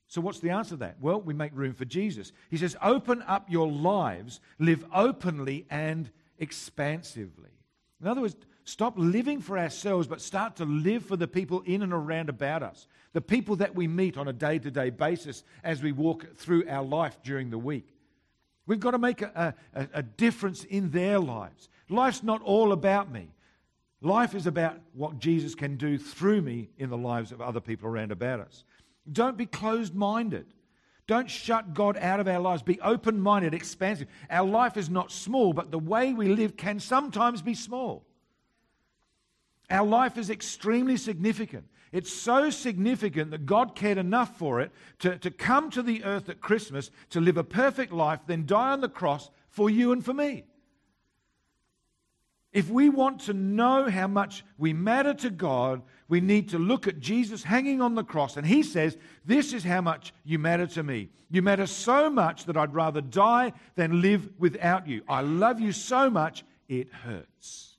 So 0.06 0.20
what's 0.20 0.40
the 0.40 0.50
answer 0.50 0.70
to 0.70 0.76
that? 0.78 1.00
Well, 1.00 1.20
we 1.20 1.34
make 1.34 1.52
room 1.54 1.74
for 1.74 1.84
Jesus. 1.84 2.32
He 2.48 2.56
says, 2.56 2.76
"Open 2.82 3.22
up 3.22 3.48
your 3.50 3.70
lives, 3.70 4.40
live 4.58 4.84
openly 4.92 5.66
and 5.70 6.10
expansively." 6.38 7.50
In 8.00 8.08
other 8.08 8.22
words, 8.22 8.36
stop 8.64 8.94
living 8.96 9.40
for 9.40 9.58
ourselves, 9.58 10.06
but 10.06 10.20
start 10.20 10.56
to 10.56 10.64
live 10.64 11.04
for 11.04 11.16
the 11.16 11.28
people 11.28 11.62
in 11.62 11.82
and 11.82 11.92
around 11.92 12.28
about 12.28 12.62
us, 12.62 12.86
the 13.12 13.20
people 13.20 13.56
that 13.56 13.74
we 13.74 13.88
meet 13.88 14.16
on 14.16 14.28
a 14.28 14.32
day 14.32 14.58
to 14.58 14.70
day 14.70 14.90
basis 14.90 15.42
as 15.64 15.82
we 15.82 15.92
walk 15.92 16.36
through 16.36 16.68
our 16.68 16.84
life 16.84 17.18
during 17.22 17.50
the 17.50 17.58
week. 17.58 17.88
We've 18.66 18.80
got 18.80 18.92
to 18.92 18.98
make 18.98 19.22
a, 19.22 19.54
a, 19.74 19.88
a, 19.94 20.02
difference 20.02 20.62
in 20.64 20.90
their 20.90 21.18
lives. 21.18 21.68
Life's 21.88 22.22
not 22.22 22.40
all 22.42 22.70
about 22.70 23.10
me. 23.10 23.30
Life 24.00 24.34
is 24.34 24.46
about 24.46 24.78
what 24.94 25.18
Jesus 25.18 25.54
can 25.54 25.76
do 25.76 25.98
through 25.98 26.40
me 26.42 26.70
in 26.78 26.88
the 26.88 26.96
lives 26.96 27.32
of 27.32 27.40
other 27.40 27.60
people 27.60 27.88
around 27.88 28.12
about 28.12 28.40
us. 28.40 28.64
Don't 29.10 29.36
be 29.36 29.46
closed 29.46 29.94
minded. 29.94 30.46
Don't 31.06 31.28
shut 31.28 31.74
God 31.74 31.96
out 31.96 32.20
of 32.20 32.28
our 32.28 32.38
lives. 32.38 32.62
Be 32.62 32.80
open 32.80 33.20
minded, 33.20 33.52
expansive. 33.52 34.06
Our 34.30 34.46
life 34.46 34.76
is 34.76 34.88
not 34.88 35.10
small, 35.10 35.52
but 35.52 35.72
the 35.72 35.78
way 35.78 36.12
we 36.12 36.28
live 36.28 36.56
can 36.56 36.78
sometimes 36.78 37.42
be 37.42 37.54
small. 37.54 38.06
Our 39.70 39.86
life 39.86 40.18
is 40.18 40.30
extremely 40.30 40.96
significant. 40.96 41.66
It's 41.92 42.12
so 42.12 42.50
significant 42.50 43.30
that 43.30 43.46
God 43.46 43.74
cared 43.74 43.98
enough 43.98 44.36
for 44.36 44.60
it 44.60 44.72
to, 45.00 45.18
to 45.18 45.30
come 45.30 45.70
to 45.70 45.82
the 45.82 46.04
earth 46.04 46.28
at 46.28 46.40
Christmas 46.40 46.90
to 47.10 47.20
live 47.20 47.36
a 47.36 47.44
perfect 47.44 47.92
life, 47.92 48.20
then 48.26 48.46
die 48.46 48.70
on 48.70 48.80
the 48.80 48.88
cross 48.88 49.30
for 49.48 49.68
you 49.68 49.92
and 49.92 50.04
for 50.04 50.14
me. 50.14 50.44
If 52.52 52.68
we 52.68 52.88
want 52.88 53.20
to 53.22 53.32
know 53.32 53.88
how 53.88 54.08
much 54.08 54.44
we 54.58 54.72
matter 54.72 55.14
to 55.14 55.30
God, 55.30 55.82
we 56.08 56.20
need 56.20 56.48
to 56.48 56.58
look 56.58 56.88
at 56.88 56.98
Jesus 56.98 57.44
hanging 57.44 57.80
on 57.80 57.94
the 57.94 58.02
cross. 58.02 58.36
And 58.36 58.44
he 58.44 58.64
says, 58.64 58.96
This 59.24 59.52
is 59.52 59.62
how 59.62 59.80
much 59.80 60.12
you 60.24 60.40
matter 60.40 60.66
to 60.68 60.82
me. 60.82 61.10
You 61.30 61.42
matter 61.42 61.66
so 61.66 62.10
much 62.10 62.46
that 62.46 62.56
I'd 62.56 62.74
rather 62.74 63.00
die 63.00 63.52
than 63.76 64.02
live 64.02 64.28
without 64.38 64.88
you. 64.88 65.02
I 65.08 65.20
love 65.20 65.60
you 65.60 65.70
so 65.70 66.10
much, 66.10 66.44
it 66.68 66.92
hurts. 66.92 67.76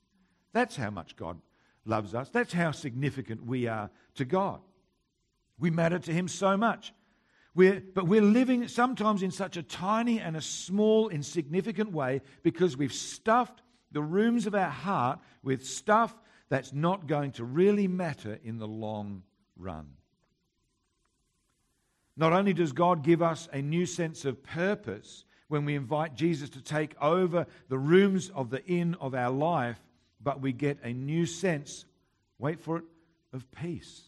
That's 0.54 0.78
how 0.78 0.90
much 0.90 1.18
God 1.18 1.38
loves 1.86 2.14
us. 2.14 2.30
That's 2.30 2.54
how 2.54 2.72
significant 2.72 3.46
we 3.46 3.68
are 3.68 3.90
to 4.16 4.26
God. 4.26 4.62
We 5.60 5.70
matter 5.70 6.00
to 6.00 6.12
Him 6.12 6.28
so 6.28 6.58
much. 6.58 6.94
We're, 7.54 7.82
but 7.82 8.08
we're 8.08 8.22
living 8.22 8.68
sometimes 8.68 9.24
in 9.24 9.32
such 9.32 9.58
a 9.58 9.64
tiny 9.64 10.20
and 10.20 10.38
a 10.38 10.42
small, 10.42 11.10
insignificant 11.10 11.92
way 11.92 12.22
because 12.44 12.78
we've 12.78 12.94
stuffed 12.94 13.62
the 13.92 14.02
rooms 14.02 14.48
of 14.48 14.56
our 14.56 14.70
heart 14.70 15.20
with 15.44 15.66
stuff 15.66 16.16
that's 16.50 16.72
not 16.72 17.08
going 17.08 17.32
to 17.32 17.44
really 17.44 17.88
matter 17.88 18.40
in 18.44 18.58
the 18.58 18.68
long 18.68 19.24
run. 19.58 19.88
Not 22.16 22.34
only 22.34 22.54
does 22.54 22.72
God 22.72 23.04
give 23.04 23.22
us 23.22 23.50
a 23.52 23.62
new 23.62 23.86
sense 23.86 24.26
of 24.26 24.44
purpose 24.44 25.26
when 25.48 25.66
we 25.66 25.76
invite 25.76 26.16
Jesus 26.16 26.50
to 26.52 26.62
take 26.62 26.96
over 27.02 27.46
the 27.68 27.78
rooms 27.78 28.30
of 28.30 28.50
the 28.50 28.66
inn 28.66 28.96
of 29.02 29.14
our 29.14 29.32
life, 29.32 29.80
but 30.24 30.42
we 30.42 30.54
get 30.54 30.78
a 30.84 30.94
new 30.94 31.26
sense, 31.26 31.86
wait 32.38 32.60
for 32.60 32.78
it, 32.78 32.84
of 33.34 33.50
peace. 33.52 34.04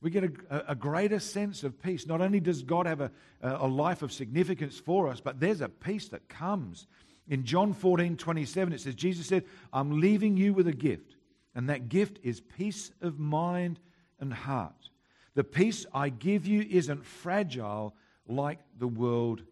We 0.00 0.10
get 0.10 0.24
a, 0.24 0.70
a 0.70 0.74
greater 0.74 1.18
sense 1.18 1.62
of 1.62 1.80
peace. 1.82 2.06
Not 2.06 2.20
only 2.20 2.40
does 2.40 2.62
God 2.62 2.86
have 2.86 3.00
a, 3.00 3.10
a 3.42 3.66
life 3.66 4.02
of 4.02 4.12
significance 4.12 4.78
for 4.78 5.08
us, 5.08 5.20
but 5.20 5.40
there's 5.40 5.60
a 5.60 5.68
peace 5.68 6.08
that 6.08 6.28
comes. 6.28 6.86
In 7.28 7.44
John 7.44 7.74
14, 7.74 8.16
27, 8.16 8.72
it 8.72 8.80
says, 8.80 8.94
Jesus 8.94 9.26
said, 9.26 9.44
I'm 9.72 10.00
leaving 10.00 10.36
you 10.36 10.54
with 10.54 10.68
a 10.68 10.72
gift, 10.72 11.16
and 11.54 11.68
that 11.68 11.88
gift 11.88 12.18
is 12.22 12.40
peace 12.40 12.90
of 13.02 13.18
mind 13.18 13.78
and 14.18 14.32
heart. 14.32 14.90
The 15.34 15.44
peace 15.44 15.86
I 15.92 16.08
give 16.08 16.46
you 16.46 16.66
isn't 16.68 17.04
fragile 17.04 17.94
like 18.26 18.58
the 18.78 18.88
world 18.88 19.42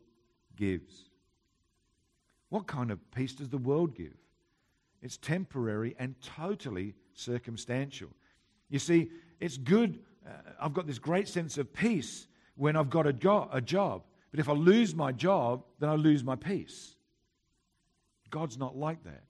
gives. 0.56 1.04
What 2.48 2.66
kind 2.66 2.90
of 2.90 2.98
peace 3.10 3.34
does 3.34 3.50
the 3.50 3.58
world 3.58 3.94
give? 3.94 4.14
It's 5.02 5.16
temporary 5.16 5.94
and 5.98 6.14
totally 6.20 6.94
circumstantial. 7.14 8.08
You 8.68 8.78
see, 8.78 9.10
it's 9.40 9.56
good. 9.56 10.00
Uh, 10.26 10.32
I've 10.60 10.74
got 10.74 10.86
this 10.86 10.98
great 10.98 11.28
sense 11.28 11.58
of 11.58 11.72
peace 11.72 12.26
when 12.56 12.76
I've 12.76 12.90
got 12.90 13.06
a, 13.06 13.48
a 13.52 13.60
job. 13.60 14.02
But 14.30 14.40
if 14.40 14.48
I 14.48 14.52
lose 14.52 14.94
my 14.94 15.12
job, 15.12 15.64
then 15.78 15.88
I 15.88 15.94
lose 15.94 16.22
my 16.22 16.36
peace. 16.36 16.96
God's 18.30 18.58
not 18.58 18.76
like 18.76 19.02
that. 19.04 19.22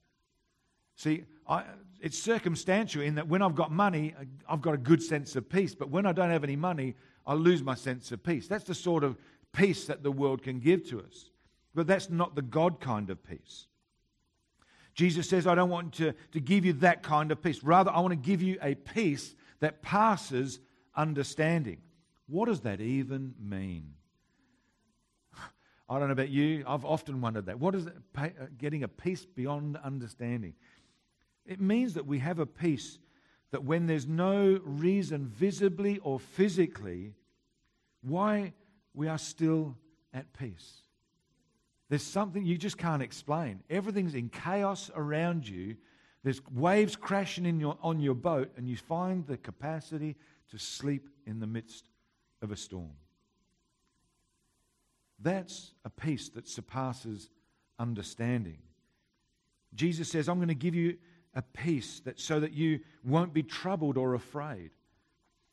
See, 0.97 1.25
I, 1.47 1.63
it's 2.01 2.19
circumstantial 2.19 3.03
in 3.03 3.15
that 3.17 3.29
when 3.29 3.43
I've 3.43 3.55
got 3.55 3.71
money, 3.71 4.15
I've 4.49 4.61
got 4.61 4.75
a 4.75 4.79
good 4.79 5.03
sense 5.03 5.37
of 5.37 5.49
peace. 5.49 5.75
But 5.75 5.91
when 5.91 6.07
I 6.07 6.13
don't 6.13 6.31
have 6.31 6.45
any 6.45 6.57
money, 6.57 6.97
I 7.27 7.35
lose 7.35 7.63
my 7.63 7.75
sense 7.75 8.11
of 8.11 8.23
peace. 8.23 8.49
That's 8.49 8.65
the 8.65 8.75
sort 8.75 9.05
of 9.05 9.17
peace 9.53 9.87
that 9.87 10.03
the 10.03 10.11
world 10.11 10.43
can 10.43 10.59
give 10.59 10.89
to 10.91 11.01
us. 11.01 11.31
But 11.75 11.87
that's 11.87 12.11
not 12.11 12.35
the 12.35 12.43
God 12.43 12.81
kind 12.81 13.11
of 13.11 13.23
peace. 13.23 13.67
Jesus 14.99 15.29
says, 15.29 15.47
I 15.47 15.55
don't 15.55 15.71
want 15.71 15.93
to, 15.95 16.13
to 16.33 16.41
give 16.41 16.65
you 16.65 16.73
that 16.75 17.05
kind 17.05 17.31
of 17.31 17.41
peace. 17.41 17.63
Rather, 17.63 17.89
I 17.89 18.01
want 18.01 18.11
to 18.11 18.17
give 18.17 18.43
you 18.43 18.59
a 18.61 18.75
peace 18.75 19.37
that 19.61 19.81
passes 19.81 20.59
understanding. 20.97 21.79
What 22.27 22.47
does 22.47 22.63
that 22.63 22.81
even 22.81 23.33
mean? 23.41 23.95
I 25.89 26.01
don't 26.01 26.09
know 26.09 26.15
about 26.15 26.31
you. 26.31 26.65
I've 26.67 26.85
often 26.85 27.21
wondered 27.21 27.47
that. 27.47 27.61
What 27.61 27.77
is 27.77 27.87
it, 27.87 27.97
uh, 28.17 28.29
getting 28.59 28.83
a 28.83 28.89
peace 28.89 29.25
beyond 29.25 29.77
understanding? 29.85 30.55
It 31.47 31.61
means 31.61 31.95
that 31.95 32.05
we 32.05 32.19
have 32.19 32.41
a 32.41 32.47
peace 32.47 32.99
that 33.53 33.63
when 33.63 33.87
there's 33.87 34.09
no 34.09 34.59
reason, 34.65 35.27
visibly 35.29 35.99
or 35.99 36.19
physically, 36.19 37.15
why 38.03 38.53
we 38.95 39.07
are 39.07 39.17
still 39.17 39.77
at 40.13 40.33
peace. 40.33 40.83
There's 41.89 42.03
something 42.03 42.45
you 42.45 42.59
just 42.59 42.77
can't 42.77 43.03
explain. 43.03 43.61
Everything's 43.71 44.15
in 44.15 44.29
chaos 44.29 44.91
around 44.95 45.49
you. 45.49 45.77
There's 46.23 46.43
waves 46.51 46.97
crashing 46.97 47.47
in 47.47 47.61
your, 47.61 47.79
on 47.83 48.01
your 48.01 48.15
boat, 48.15 48.53
and 48.57 48.69
you 48.69 48.77
find 48.77 49.27
the 49.27 49.39
capacity 49.39 50.17
to 50.51 50.59
sleep 50.59 51.09
in 51.27 51.41
the 51.41 51.47
midst 51.47 51.87
of 52.43 52.53
a 52.53 52.57
storm. 52.57 52.93
That's 55.21 55.73
a 55.85 55.91
peace 55.91 56.29
that 56.31 56.47
surpasses 56.47 57.31
understanding. 57.79 58.59
Jesus 59.75 60.11
says, 60.11 60.29
I'm 60.29 60.37
going 60.37 60.49
to 60.49 60.55
give 60.55 60.75
you 60.75 60.97
a 61.35 61.43
peace 61.43 62.01
that 62.01 62.21
so 62.21 62.41
that 62.41 62.53
you 62.53 62.81
won't 63.05 63.33
be 63.33 63.43
troubled 63.43 63.97
or 63.97 64.15
afraid. 64.15 64.71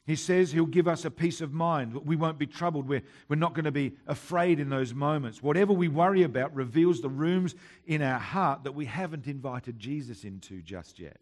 He 0.06 0.16
says 0.16 0.52
he'll 0.52 0.68
give 0.68 0.88
us 0.88 1.04
a 1.04 1.10
peace 1.10 1.42
of 1.42 1.52
mind. 1.52 1.96
We 2.06 2.16
won't 2.16 2.38
be 2.38 2.46
troubled. 2.46 2.88
We're, 2.88 3.02
we're 3.28 3.38
not 3.38 3.56
going 3.56 3.66
to 3.66 3.72
be 3.72 3.94
afraid 4.06 4.60
in 4.60 4.70
those 4.70 4.94
moments. 4.94 5.42
Whatever 5.42 5.74
we 5.74 5.88
worry 5.88 6.22
about 6.22 6.54
reveals 6.56 7.02
the 7.02 7.10
rooms 7.10 7.56
in 7.88 8.04
our 8.04 8.20
heart 8.20 8.66
that 8.66 8.74
we 8.74 8.86
haven't 8.86 9.26
invited 9.26 9.80
Jesus 9.80 10.24
into 10.24 10.62
just 10.62 11.00
yet. 11.00 11.18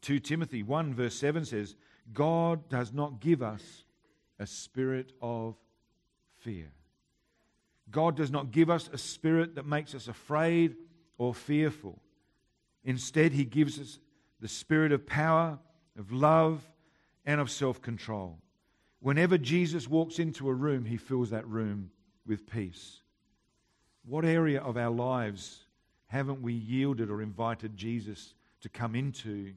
2 0.00 0.20
Timothy 0.20 0.62
1, 0.62 0.94
verse 0.94 1.14
7 1.14 1.44
says, 1.44 1.76
God 2.12 2.68
does 2.70 2.92
not 2.92 3.20
give 3.20 3.42
us 3.42 3.84
a 4.38 4.46
spirit 4.46 5.12
of 5.20 5.54
fear. 6.38 6.70
God 7.90 8.16
does 8.16 8.30
not 8.30 8.50
give 8.50 8.70
us 8.70 8.88
a 8.92 8.98
spirit 8.98 9.54
that 9.54 9.66
makes 9.66 9.94
us 9.94 10.08
afraid 10.08 10.76
or 11.18 11.34
fearful. 11.34 12.00
Instead, 12.84 13.32
He 13.32 13.44
gives 13.44 13.78
us 13.78 13.98
the 14.44 14.48
spirit 14.48 14.92
of 14.92 15.06
power, 15.06 15.58
of 15.98 16.12
love, 16.12 16.70
and 17.24 17.40
of 17.40 17.50
self 17.50 17.80
control. 17.80 18.36
Whenever 19.00 19.38
Jesus 19.38 19.88
walks 19.88 20.18
into 20.18 20.50
a 20.50 20.52
room, 20.52 20.84
He 20.84 20.98
fills 20.98 21.30
that 21.30 21.48
room 21.48 21.90
with 22.26 22.46
peace. 22.46 23.00
What 24.04 24.26
area 24.26 24.60
of 24.60 24.76
our 24.76 24.90
lives 24.90 25.64
haven't 26.08 26.42
we 26.42 26.52
yielded 26.52 27.08
or 27.08 27.22
invited 27.22 27.74
Jesus 27.74 28.34
to 28.60 28.68
come 28.68 28.94
into 28.94 29.54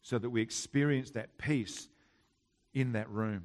so 0.00 0.16
that 0.18 0.30
we 0.30 0.40
experience 0.40 1.10
that 1.10 1.36
peace 1.36 1.88
in 2.72 2.92
that 2.92 3.10
room? 3.10 3.42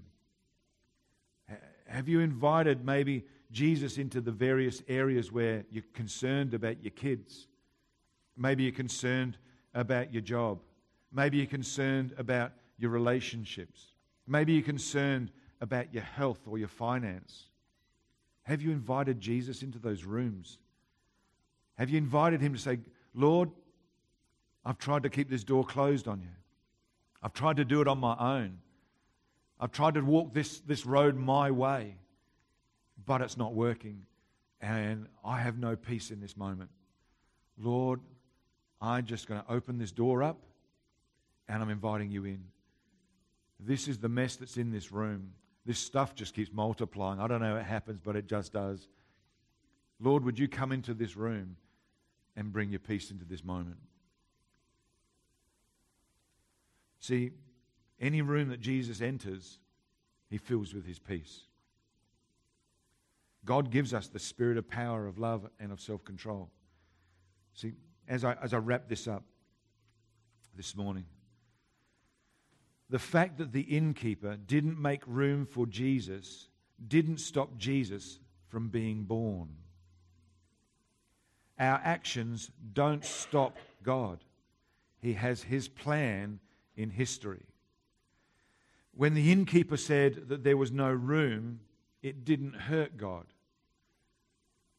Have 1.87 2.07
you 2.07 2.21
invited 2.21 2.85
maybe 2.85 3.25
Jesus 3.51 3.97
into 3.97 4.21
the 4.21 4.31
various 4.31 4.81
areas 4.87 5.33
where 5.33 5.65
you're 5.69 5.83
concerned 5.93 6.53
about 6.53 6.81
your 6.81 6.91
kids? 6.91 7.49
Maybe 8.37 8.63
you're 8.63 8.71
concerned 8.71 9.37
about 9.73 10.13
your 10.13 10.21
job. 10.21 10.59
Maybe 11.11 11.37
you're 11.37 11.45
concerned 11.45 12.13
about 12.17 12.51
your 12.77 12.91
relationships. 12.91 13.91
Maybe 14.27 14.53
you're 14.53 14.63
concerned 14.63 15.31
about 15.61 15.93
your 15.93 16.03
health 16.03 16.39
or 16.47 16.57
your 16.57 16.67
finance. 16.67 17.45
Have 18.43 18.61
you 18.61 18.71
invited 18.71 19.19
Jesus 19.19 19.63
into 19.63 19.79
those 19.79 20.03
rooms? 20.03 20.59
Have 21.77 21.89
you 21.89 21.97
invited 21.97 22.41
him 22.41 22.53
to 22.53 22.59
say, 22.59 22.79
Lord, 23.13 23.49
I've 24.67 24.77
tried 24.77 25.03
to 25.03 25.09
keep 25.09 25.29
this 25.29 25.45
door 25.45 25.63
closed 25.63 26.09
on 26.09 26.19
you. 26.19 26.27
I've 27.23 27.33
tried 27.33 27.55
to 27.57 27.65
do 27.65 27.79
it 27.79 27.87
on 27.87 27.99
my 27.99 28.15
own. 28.19 28.59
I've 29.59 29.71
tried 29.71 29.93
to 29.93 30.01
walk 30.01 30.33
this, 30.33 30.59
this 30.59 30.85
road 30.85 31.15
my 31.15 31.51
way, 31.51 31.95
but 33.05 33.21
it's 33.21 33.37
not 33.37 33.53
working. 33.53 34.05
And 34.59 35.07
I 35.23 35.39
have 35.39 35.57
no 35.57 35.77
peace 35.77 36.11
in 36.11 36.19
this 36.19 36.35
moment. 36.35 36.69
Lord, 37.57 38.01
I'm 38.81 39.05
just 39.05 39.27
going 39.27 39.41
to 39.41 39.51
open 39.51 39.77
this 39.77 39.91
door 39.91 40.21
up 40.21 40.37
and 41.47 41.61
I'm 41.61 41.69
inviting 41.69 42.11
you 42.11 42.25
in. 42.25 42.43
This 43.59 43.87
is 43.87 43.97
the 43.97 44.09
mess 44.09 44.35
that's 44.35 44.57
in 44.57 44.71
this 44.71 44.91
room. 44.91 45.31
This 45.65 45.79
stuff 45.79 46.15
just 46.15 46.33
keeps 46.33 46.51
multiplying. 46.53 47.19
I 47.19 47.27
don't 47.27 47.41
know 47.41 47.53
how 47.53 47.59
it 47.59 47.65
happens, 47.65 47.99
but 48.03 48.15
it 48.15 48.27
just 48.27 48.53
does. 48.53 48.87
Lord, 49.99 50.23
would 50.23 50.37
you 50.37 50.47
come 50.47 50.71
into 50.71 50.93
this 50.93 51.17
room 51.17 51.55
and 52.35 52.53
bring 52.53 52.69
your 52.69 52.79
peace 52.79 53.11
into 53.11 53.25
this 53.25 53.43
moment? 53.43 53.77
See, 56.99 57.31
any 57.99 58.21
room 58.21 58.49
that 58.49 58.59
Jesus 58.59 59.01
enters, 59.01 59.59
he 60.29 60.37
fills 60.37 60.73
with 60.73 60.85
his 60.85 60.99
peace. 60.99 61.41
God 63.45 63.71
gives 63.71 63.93
us 63.93 64.07
the 64.07 64.19
spirit 64.19 64.57
of 64.57 64.69
power, 64.69 65.07
of 65.07 65.17
love, 65.17 65.47
and 65.59 65.71
of 65.71 65.79
self 65.79 66.03
control. 66.03 66.49
See, 67.53 67.73
as 68.07 68.23
I, 68.23 68.35
as 68.41 68.53
I 68.53 68.57
wrap 68.57 68.87
this 68.87 69.07
up 69.07 69.23
this 70.55 70.75
morning, 70.75 71.05
the 72.89 72.99
fact 72.99 73.37
that 73.37 73.51
the 73.51 73.61
innkeeper 73.61 74.37
didn't 74.37 74.81
make 74.81 75.01
room 75.05 75.45
for 75.45 75.65
Jesus 75.65 76.47
didn't 76.87 77.19
stop 77.19 77.57
Jesus 77.57 78.19
from 78.47 78.69
being 78.69 79.03
born. 79.03 79.49
Our 81.59 81.81
actions 81.83 82.51
don't 82.73 83.03
stop 83.03 83.57
God, 83.83 84.23
He 85.01 85.13
has 85.13 85.43
His 85.43 85.67
plan 85.67 86.39
in 86.75 86.89
history. 86.89 87.43
When 88.93 89.13
the 89.13 89.31
innkeeper 89.31 89.77
said 89.77 90.29
that 90.29 90.43
there 90.43 90.57
was 90.57 90.71
no 90.71 90.91
room, 90.91 91.59
it 92.01 92.25
didn't 92.25 92.53
hurt 92.53 92.97
God, 92.97 93.25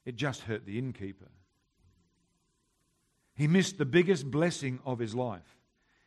it 0.04 0.16
just 0.16 0.42
hurt 0.42 0.66
the 0.66 0.78
innkeeper. 0.78 1.28
He 3.34 3.46
missed 3.46 3.78
the 3.78 3.84
biggest 3.84 4.28
blessing 4.30 4.80
of 4.84 4.98
his 4.98 5.14
life. 5.14 5.56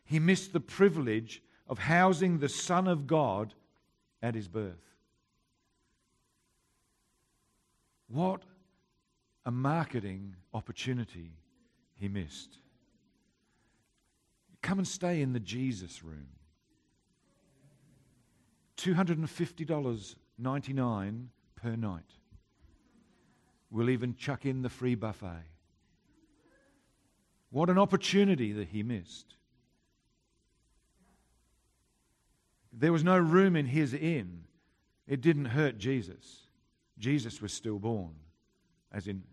He 0.03 0.19
missed 0.19 0.51
the 0.51 0.59
privilege 0.59 1.41
of 1.71 1.79
housing 1.79 2.37
the 2.37 2.49
Son 2.49 2.85
of 2.85 3.07
God 3.07 3.55
at 4.21 4.35
his 4.35 4.47
birth. 4.49 4.97
What 8.09 8.43
a 9.45 9.51
marketing 9.51 10.35
opportunity 10.53 11.31
he 11.95 12.09
missed. 12.09 12.57
Come 14.61 14.79
and 14.79 14.87
stay 14.87 15.21
in 15.21 15.31
the 15.31 15.39
Jesus 15.39 16.03
room. 16.03 16.27
$250.99 18.75 21.27
per 21.55 21.77
night. 21.77 22.03
We'll 23.69 23.89
even 23.89 24.15
chuck 24.15 24.45
in 24.45 24.61
the 24.61 24.69
free 24.69 24.95
buffet. 24.95 25.45
What 27.49 27.69
an 27.69 27.77
opportunity 27.77 28.51
that 28.51 28.67
he 28.67 28.83
missed. 28.83 29.35
There 32.73 32.91
was 32.91 33.03
no 33.03 33.17
room 33.17 33.55
in 33.55 33.65
his 33.65 33.93
inn. 33.93 34.43
It 35.07 35.21
didn't 35.21 35.45
hurt 35.45 35.77
Jesus. 35.77 36.47
Jesus 36.97 37.41
was 37.41 37.53
stillborn. 37.53 38.15
As 38.91 39.07
in, 39.07 39.23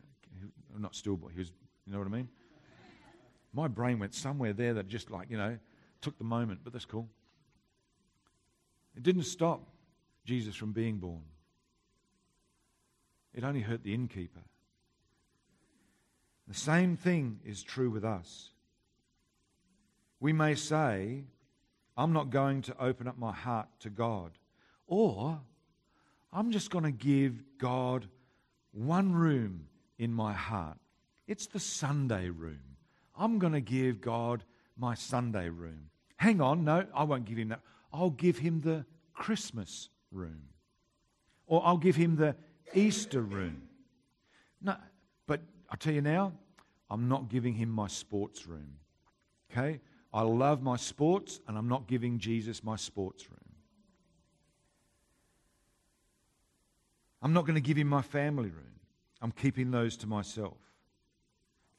not 0.77 0.94
stillborn, 0.94 1.33
he 1.33 1.38
was, 1.38 1.53
you 1.87 1.92
know 1.92 1.98
what 1.98 2.07
I 2.07 2.11
mean? 2.11 2.29
My 3.53 3.68
brain 3.68 3.98
went 3.98 4.14
somewhere 4.14 4.53
there 4.53 4.74
that 4.74 4.88
just 4.88 5.11
like, 5.11 5.31
you 5.31 5.37
know, 5.37 5.59
took 6.01 6.16
the 6.18 6.24
moment, 6.24 6.61
but 6.64 6.72
that's 6.72 6.85
cool. 6.85 7.09
It 8.96 9.03
didn't 9.03 9.24
stop 9.24 9.62
Jesus 10.24 10.55
from 10.55 10.72
being 10.72 10.98
born, 10.98 11.22
it 13.35 13.44
only 13.44 13.61
hurt 13.61 13.83
the 13.83 13.94
innkeeper. 13.94 14.42
The 16.46 16.55
same 16.55 16.96
thing 16.96 17.40
is 17.44 17.62
true 17.62 17.90
with 17.90 18.05
us. 18.05 18.51
We 20.18 20.33
may 20.33 20.55
say, 20.55 21.24
I'm 21.98 22.12
not 22.12 22.30
going 22.30 22.62
to 22.62 22.80
open 22.80 23.08
up 23.08 23.18
my 23.18 23.32
heart 23.32 23.66
to 23.80 23.90
God. 23.90 24.30
Or 24.87 25.40
I'm 26.32 26.52
just 26.52 26.70
going 26.70 26.84
to 26.84 26.92
give 26.92 27.42
God 27.58 28.06
one 28.70 29.12
room 29.12 29.66
in 29.98 30.12
my 30.12 30.32
heart. 30.32 30.78
It's 31.26 31.46
the 31.48 31.58
Sunday 31.58 32.30
room. 32.30 32.61
I'm 33.16 33.40
going 33.40 33.52
to 33.52 33.61
give 33.61 34.00
God 34.00 34.44
my 34.78 34.94
Sunday 34.94 35.48
room. 35.48 35.90
Hang 36.18 36.40
on, 36.40 36.64
no, 36.64 36.87
I 36.94 37.02
won't 37.02 37.24
give 37.24 37.37
him 37.37 37.48
that. 37.48 37.61
I'll 37.92 38.11
give 38.11 38.38
him 38.38 38.61
the 38.61 38.87
Christmas 39.12 39.88
room. 40.12 40.42
Or 41.48 41.66
I'll 41.66 41.78
give 41.78 41.96
him 41.96 42.14
the 42.14 42.37
Easter 42.74 43.22
room. 43.22 43.62
No, 44.62 44.76
but 45.26 45.40
I 45.68 45.74
tell 45.74 45.92
you 45.92 46.02
now, 46.02 46.32
I'm 46.88 47.08
not 47.08 47.28
giving 47.28 47.54
him 47.54 47.70
my 47.70 47.88
sports 47.88 48.46
room. 48.46 48.74
Okay? 49.50 49.80
I 50.12 50.23
love 50.23 50.62
my 50.62 50.77
sports, 50.77 51.40
and 51.47 51.59
I'm 51.59 51.68
not 51.68 51.87
giving 51.87 52.18
Jesus 52.18 52.64
my 52.64 52.77
sports 52.77 53.29
room. 53.31 53.38
I'm 57.21 57.33
not 57.33 57.44
going 57.44 57.57
to 57.57 57.61
give 57.61 57.77
him 57.77 57.88
my 57.88 58.03
family 58.03 58.51
room. 58.51 58.81
I'm 59.21 59.33
keeping 59.33 59.71
those 59.71 59.97
to 59.99 60.07
myself. 60.07 60.57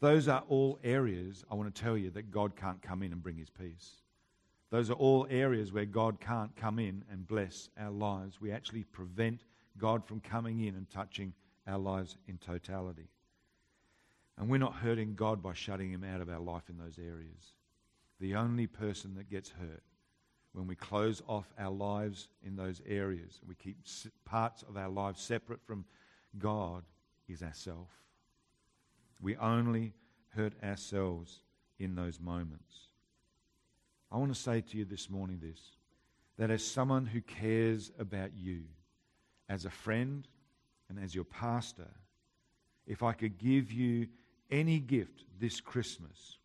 Those 0.02 0.28
are 0.28 0.44
all 0.48 0.80
areas 0.84 1.44
I 1.50 1.56
want 1.56 1.74
to 1.74 1.82
tell 1.82 1.98
you 1.98 2.10
that 2.12 2.32
God 2.32 2.56
can't 2.56 2.82
come 2.82 3.02
in 3.04 3.12
and 3.12 3.24
bring 3.24 3.38
his 3.38 3.50
peace. 3.50 4.02
Those 4.70 4.90
are 4.90 4.94
all 4.94 5.26
areas 5.30 5.74
where 5.74 5.86
God 5.86 6.20
can't 6.20 6.56
come 6.56 6.78
in 6.78 7.04
and 7.12 7.28
bless 7.28 7.70
our 7.80 7.90
lives. 7.90 8.40
We 8.40 8.52
actually 8.52 8.84
prevent 8.84 9.44
God 9.78 10.06
from 10.06 10.20
coming 10.20 10.66
in 10.66 10.76
and 10.76 10.90
touching 10.90 11.34
our 11.66 11.80
lives 11.80 12.18
in 12.28 12.38
totality. 12.38 13.10
And 14.38 14.50
we're 14.50 14.58
not 14.58 14.76
hurting 14.76 15.16
God 15.16 15.42
by 15.42 15.54
shutting 15.54 15.92
him 15.92 16.04
out 16.04 16.22
of 16.22 16.30
our 16.30 16.40
life 16.40 16.70
in 16.70 16.78
those 16.78 17.00
areas 17.00 17.56
the 18.20 18.36
only 18.36 18.68
person 18.68 19.16
that 19.16 19.30
gets 19.30 19.50
hurt 19.50 19.84
when 20.54 20.68
we 20.68 20.76
close 20.76 21.22
off 21.28 21.54
our 21.58 21.72
lives 21.72 22.28
in 22.44 22.56
those 22.56 22.82
areas, 22.88 23.40
we 23.48 23.56
keep 23.56 23.78
parts 24.26 24.64
of 24.64 24.78
our 24.78 24.90
lives 24.90 25.22
separate 25.22 25.62
from 25.64 25.86
God, 26.38 26.84
is 27.28 27.44
ourself. 27.44 27.90
We 29.22 29.38
only 29.38 29.94
hurt 30.30 30.54
ourselves 30.64 31.44
in 31.78 31.96
those 31.96 32.20
moments. 32.20 32.88
I 34.12 34.18
want 34.18 34.34
to 34.34 34.40
say 34.40 34.62
to 34.62 34.78
you 34.78 34.86
this 34.86 35.10
morning 35.10 35.40
this 35.42 35.60
that 36.38 36.50
as 36.50 36.66
someone 36.66 37.06
who 37.06 37.22
cares 37.22 37.92
about 38.00 38.32
you, 38.36 38.64
as 39.50 39.66
a 39.66 39.70
friend 39.70 40.28
and 40.88 40.98
as 40.98 41.14
your 41.14 41.26
pastor, 41.26 41.90
if 42.88 43.04
I 43.04 43.14
could 43.14 43.38
give 43.38 43.72
you 43.72 44.08
any 44.50 44.80
gift 44.80 45.26
this 45.40 45.60
Christmas, 45.60 46.39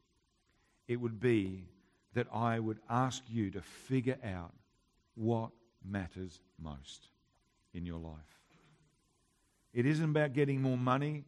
it 0.89 0.97
would 0.97 1.21
be 1.21 1.69
that 2.15 2.27
I 2.33 2.59
would 2.59 2.79
ask 2.89 3.23
you 3.29 3.51
to 3.51 3.61
figure 3.61 4.19
out 4.25 4.53
what 5.15 5.51
matters 5.85 6.41
most 6.63 7.09
in 7.73 7.85
your 7.85 7.99
life. 7.99 8.41
It 9.73 9.87
isn't 9.87 10.11
about 10.11 10.33
getting 10.33 10.63
more 10.63 10.79
money 10.79 11.25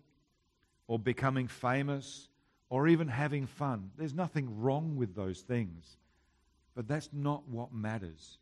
or 0.86 0.98
becoming 0.98 1.48
famous 1.48 2.28
or 2.68 2.88
even 2.88 3.08
having 3.08 3.46
fun. 3.46 3.90
There's 3.96 4.14
nothing 4.14 4.60
wrong 4.60 4.96
with 4.96 5.14
those 5.14 5.40
things, 5.40 5.96
but 6.74 6.86
that's 6.86 7.10
not 7.12 7.48
what 7.48 7.72
matters. 7.72 8.38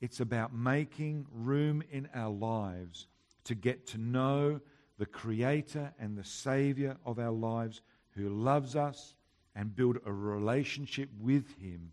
It's 0.00 0.20
about 0.20 0.52
making 0.52 1.26
room 1.32 1.82
in 1.92 2.08
our 2.14 2.32
lives 2.32 3.06
to 3.44 3.54
get 3.54 3.86
to 3.88 3.98
know 3.98 4.60
the 4.98 5.06
Creator 5.06 5.92
and 5.98 6.18
the 6.18 6.24
Savior 6.24 6.96
of 7.04 7.18
our 7.18 7.30
lives 7.30 7.80
who 8.16 8.28
loves 8.28 8.74
us 8.76 9.14
and 9.54 9.74
build 9.74 9.98
a 10.04 10.12
relationship 10.12 11.08
with 11.20 11.56
Him 11.58 11.92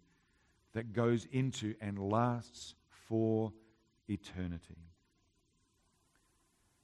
that 0.73 0.93
goes 0.93 1.27
into 1.31 1.75
and 1.81 1.99
lasts 1.99 2.75
for 3.07 3.51
eternity. 4.07 4.77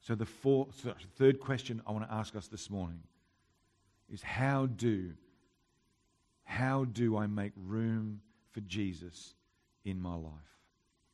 So, 0.02 0.16
the 0.16 0.26
fourth, 0.26 0.88
third 1.18 1.40
question 1.40 1.82
I 1.88 1.92
want 1.92 2.08
to 2.08 2.14
ask 2.14 2.36
us 2.36 2.48
this 2.48 2.70
morning 2.70 3.02
is 4.10 4.22
how 4.22 4.68
do, 4.68 5.14
how 6.44 6.86
do 6.86 7.18
I 7.18 7.28
make 7.28 7.54
room 7.56 8.22
for 8.52 8.62
Jesus 8.62 9.34
in 9.84 10.00
my 10.00 10.16
life? 10.16 10.32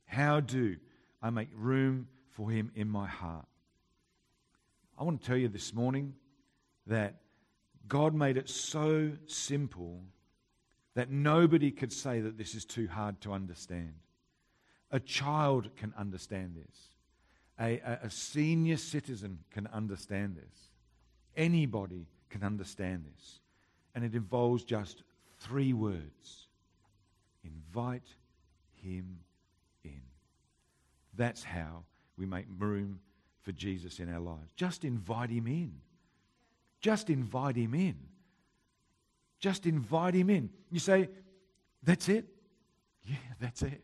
How 0.06 0.42
do 0.42 0.76
I 1.22 1.30
make 1.30 1.48
room 1.56 2.08
for 2.32 2.50
him 2.50 2.72
in 2.76 2.90
my 2.90 3.08
heart? 3.08 3.48
I 4.98 5.04
want 5.04 5.22
to 5.22 5.28
tell 5.28 5.38
you 5.38 5.48
this 5.48 5.74
morning 5.74 6.14
that 6.88 7.22
God 7.88 8.14
made 8.14 8.38
it 8.38 8.50
so 8.50 9.12
simple 9.28 10.02
that 10.94 11.10
nobody 11.10 11.72
could 11.72 11.92
say 11.92 12.22
that 12.22 12.38
this 12.38 12.56
is 12.56 12.66
too 12.66 12.88
hard 12.88 13.22
to 13.22 13.34
understand. 13.34 13.94
A 14.92 15.00
child 15.00 15.70
can 15.78 15.94
understand 15.98 16.56
this. 16.56 16.76
A, 17.60 17.80
a, 17.80 18.00
a, 18.04 18.10
senior 18.10 18.78
citizen 18.78 19.40
can 19.52 19.68
understand 19.68 20.36
this. 20.36 20.70
Anybody 21.38 22.08
can 22.30 22.44
understand 22.44 23.06
this. 23.06 23.40
And 23.94 24.04
it 24.04 24.16
involves 24.16 24.64
just 24.64 25.04
three 25.40 25.74
words 25.74 26.48
invite 27.44 28.08
him 28.74 29.20
in. 29.84 30.02
That's 31.16 31.44
how 31.44 31.84
we 32.18 32.26
make 32.26 32.46
room 32.58 33.00
for 33.42 33.52
Jesus 33.52 34.00
in 34.00 34.14
our 34.14 34.20
lives. 34.20 34.50
Just 34.56 34.84
invite 34.84 35.30
him 35.30 35.48
in. 35.48 35.74
Just 36.82 37.10
invite 37.10 37.56
him 37.56 37.74
in. 37.74 37.96
Just 39.40 39.66
invite 39.66 40.14
him 40.16 40.30
in. 40.30 40.50
You 40.70 40.80
say, 40.80 41.10
That's 41.84 42.10
it? 42.10 42.26
Yeah, 43.04 43.16
that's 43.40 43.62
it. 43.62 43.84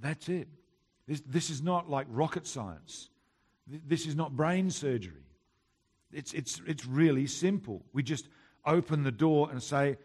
That's 0.00 0.28
it. 0.28 0.48
This, 1.06 1.22
this 1.26 1.50
is 1.50 1.62
not 1.62 1.90
like 1.90 2.06
rocket 2.08 2.46
science. 2.46 3.10
This 3.66 4.06
is 4.06 4.14
not 4.14 4.36
brain 4.36 4.70
surgery. 4.70 5.24
It's, 6.12 6.32
it's, 6.32 6.62
it's 6.66 6.86
really 6.86 7.26
simple. 7.26 7.84
We 7.92 8.02
just 8.02 8.28
open 8.64 9.02
the 9.02 9.12
door 9.12 9.50
and 9.50 9.62
say, 9.62 9.98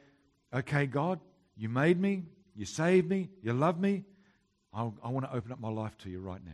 Okay, 0.53 0.85
God, 0.85 1.19
you 1.55 1.69
made 1.69 1.99
me, 1.99 2.23
you 2.55 2.65
saved 2.65 3.09
me, 3.09 3.29
you 3.41 3.53
love 3.53 3.79
me. 3.79 4.03
I, 4.73 4.89
I 5.03 5.09
want 5.09 5.25
to 5.25 5.35
open 5.35 5.51
up 5.51 5.59
my 5.59 5.69
life 5.69 5.97
to 5.99 6.09
you 6.09 6.19
right 6.19 6.43
now. 6.43 6.51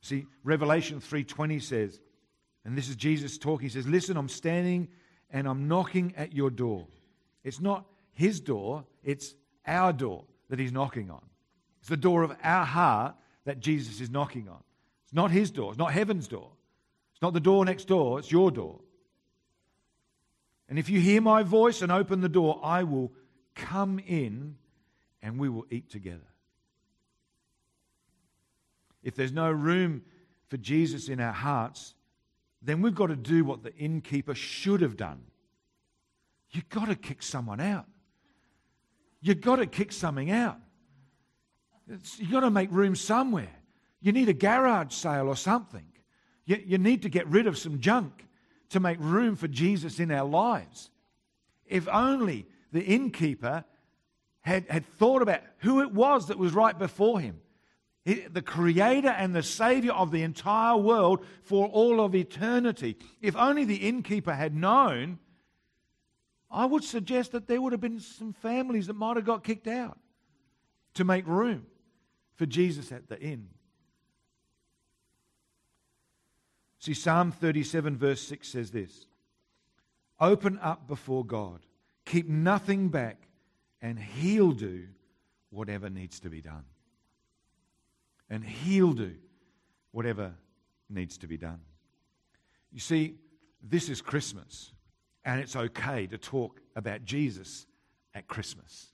See, 0.00 0.26
Revelation 0.44 1.00
3:20 1.00 1.62
says, 1.62 2.00
and 2.66 2.76
this 2.76 2.88
is 2.88 2.96
Jesus 2.96 3.38
talking, 3.38 3.66
he 3.66 3.72
says, 3.72 3.86
Listen, 3.86 4.16
I'm 4.16 4.28
standing 4.28 4.88
and 5.30 5.46
I'm 5.46 5.68
knocking 5.68 6.12
at 6.16 6.32
your 6.34 6.50
door. 6.50 6.88
It's 7.44 7.60
not 7.60 7.86
his 8.12 8.40
door, 8.40 8.84
it's 9.04 9.36
our 9.66 9.92
door 9.92 10.24
that 10.50 10.58
he's 10.58 10.72
knocking 10.72 11.08
on. 11.08 11.22
It's 11.78 11.88
the 11.88 11.96
door 11.96 12.24
of 12.24 12.36
our 12.42 12.64
heart 12.64 13.14
that 13.44 13.60
Jesus 13.60 14.00
is 14.00 14.10
knocking 14.10 14.48
on. 14.48 14.58
It's 15.04 15.14
not 15.14 15.30
his 15.30 15.52
door, 15.52 15.70
it's 15.70 15.78
not 15.78 15.92
heaven's 15.92 16.26
door. 16.26 16.50
It's 17.12 17.22
not 17.22 17.34
the 17.34 17.40
door 17.40 17.64
next 17.64 17.84
door, 17.84 18.18
it's 18.18 18.32
your 18.32 18.50
door. 18.50 18.80
And 20.68 20.76
if 20.76 20.90
you 20.90 21.00
hear 21.00 21.20
my 21.20 21.44
voice 21.44 21.82
and 21.82 21.92
open 21.92 22.20
the 22.20 22.28
door, 22.28 22.58
I 22.64 22.82
will 22.82 23.12
come 23.54 24.00
in 24.00 24.56
and 25.22 25.38
we 25.38 25.48
will 25.48 25.66
eat 25.70 25.88
together. 25.88 26.26
If 29.04 29.14
there's 29.14 29.30
no 29.30 29.52
room 29.52 30.02
for 30.48 30.56
Jesus 30.56 31.08
in 31.08 31.20
our 31.20 31.32
hearts, 31.32 31.94
then 32.66 32.82
we've 32.82 32.94
got 32.94 33.06
to 33.06 33.16
do 33.16 33.44
what 33.44 33.62
the 33.62 33.74
innkeeper 33.76 34.34
should 34.34 34.80
have 34.80 34.96
done. 34.96 35.22
You've 36.50 36.68
got 36.68 36.88
to 36.88 36.96
kick 36.96 37.22
someone 37.22 37.60
out. 37.60 37.86
You've 39.20 39.40
got 39.40 39.56
to 39.56 39.66
kick 39.66 39.92
something 39.92 40.30
out. 40.30 40.58
It's, 41.88 42.18
you've 42.18 42.32
got 42.32 42.40
to 42.40 42.50
make 42.50 42.70
room 42.72 42.96
somewhere. 42.96 43.54
You 44.00 44.12
need 44.12 44.28
a 44.28 44.32
garage 44.32 44.92
sale 44.92 45.28
or 45.28 45.36
something. 45.36 45.86
You, 46.44 46.62
you 46.64 46.78
need 46.78 47.02
to 47.02 47.08
get 47.08 47.26
rid 47.28 47.46
of 47.46 47.56
some 47.56 47.80
junk 47.80 48.26
to 48.70 48.80
make 48.80 48.98
room 49.00 49.36
for 49.36 49.48
Jesus 49.48 50.00
in 50.00 50.10
our 50.10 50.26
lives. 50.26 50.90
If 51.66 51.88
only 51.88 52.46
the 52.72 52.82
innkeeper 52.82 53.64
had, 54.40 54.66
had 54.68 54.86
thought 54.86 55.22
about 55.22 55.40
who 55.58 55.82
it 55.82 55.92
was 55.92 56.28
that 56.28 56.38
was 56.38 56.52
right 56.52 56.76
before 56.76 57.20
him 57.20 57.40
the 58.06 58.42
creator 58.42 59.08
and 59.08 59.34
the 59.34 59.42
savior 59.42 59.92
of 59.92 60.12
the 60.12 60.22
entire 60.22 60.76
world 60.76 61.24
for 61.42 61.66
all 61.66 62.00
of 62.00 62.14
eternity. 62.14 62.96
If 63.20 63.34
only 63.36 63.64
the 63.64 63.88
innkeeper 63.88 64.32
had 64.32 64.54
known, 64.54 65.18
I 66.48 66.66
would 66.66 66.84
suggest 66.84 67.32
that 67.32 67.48
there 67.48 67.60
would 67.60 67.72
have 67.72 67.80
been 67.80 67.98
some 67.98 68.32
families 68.32 68.86
that 68.86 68.94
might 68.94 69.16
have 69.16 69.24
got 69.24 69.42
kicked 69.42 69.66
out 69.66 69.98
to 70.94 71.04
make 71.04 71.26
room 71.26 71.66
for 72.36 72.46
Jesus 72.46 72.92
at 72.92 73.08
the 73.08 73.20
inn. 73.20 73.48
See, 76.78 76.94
Psalm 76.94 77.32
37, 77.32 77.96
verse 77.96 78.22
6 78.22 78.46
says 78.46 78.70
this 78.70 79.06
Open 80.20 80.60
up 80.62 80.86
before 80.86 81.24
God, 81.24 81.60
keep 82.04 82.28
nothing 82.28 82.88
back, 82.88 83.26
and 83.82 83.98
He'll 83.98 84.52
do 84.52 84.84
whatever 85.50 85.90
needs 85.90 86.20
to 86.20 86.30
be 86.30 86.40
done. 86.40 86.64
And 88.30 88.44
He'll 88.44 88.92
do 88.92 89.14
whatever 89.92 90.34
needs 90.88 91.18
to 91.18 91.26
be 91.26 91.36
done. 91.36 91.60
You 92.72 92.80
see, 92.80 93.14
this 93.62 93.88
is 93.88 94.00
Christmas, 94.00 94.72
and 95.24 95.40
it's 95.40 95.56
okay 95.56 96.06
to 96.06 96.18
talk 96.18 96.60
about 96.74 97.04
Jesus 97.04 97.66
at 98.14 98.28
Christmas. 98.28 98.92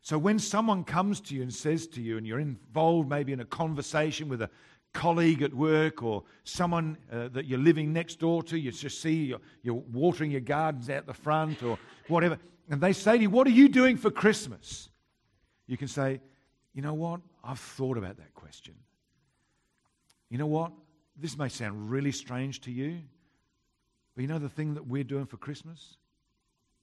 So 0.00 0.16
when 0.18 0.38
someone 0.38 0.84
comes 0.84 1.20
to 1.22 1.34
you 1.34 1.42
and 1.42 1.52
says 1.52 1.86
to 1.88 2.00
you, 2.00 2.16
and 2.16 2.26
you're 2.26 2.38
involved 2.38 3.08
maybe 3.08 3.32
in 3.32 3.40
a 3.40 3.44
conversation 3.44 4.28
with 4.28 4.40
a 4.40 4.50
colleague 4.92 5.42
at 5.42 5.52
work 5.52 6.02
or 6.02 6.22
someone 6.44 6.96
uh, 7.12 7.28
that 7.28 7.46
you're 7.46 7.58
living 7.58 7.92
next 7.92 8.20
door 8.20 8.42
to, 8.44 8.58
you 8.58 8.70
just 8.70 9.02
see 9.02 9.24
you're, 9.24 9.40
you're 9.62 9.74
watering 9.74 10.30
your 10.30 10.40
gardens 10.40 10.88
out 10.88 11.06
the 11.06 11.12
front 11.12 11.62
or 11.62 11.78
whatever, 12.08 12.38
and 12.70 12.80
they 12.80 12.92
say 12.92 13.16
to 13.16 13.22
you, 13.22 13.30
What 13.30 13.46
are 13.46 13.50
you 13.50 13.68
doing 13.68 13.96
for 13.96 14.10
Christmas? 14.10 14.88
You 15.66 15.76
can 15.76 15.88
say, 15.88 16.20
You 16.76 16.82
know 16.82 16.92
what? 16.92 17.22
I've 17.42 17.58
thought 17.58 17.96
about 17.96 18.18
that 18.18 18.34
question. 18.34 18.74
You 20.28 20.36
know 20.36 20.46
what? 20.46 20.72
This 21.16 21.38
may 21.38 21.48
sound 21.48 21.90
really 21.90 22.12
strange 22.12 22.60
to 22.60 22.70
you, 22.70 22.98
but 24.14 24.20
you 24.20 24.28
know 24.28 24.38
the 24.38 24.50
thing 24.50 24.74
that 24.74 24.86
we're 24.86 25.02
doing 25.02 25.24
for 25.24 25.38
Christmas? 25.38 25.96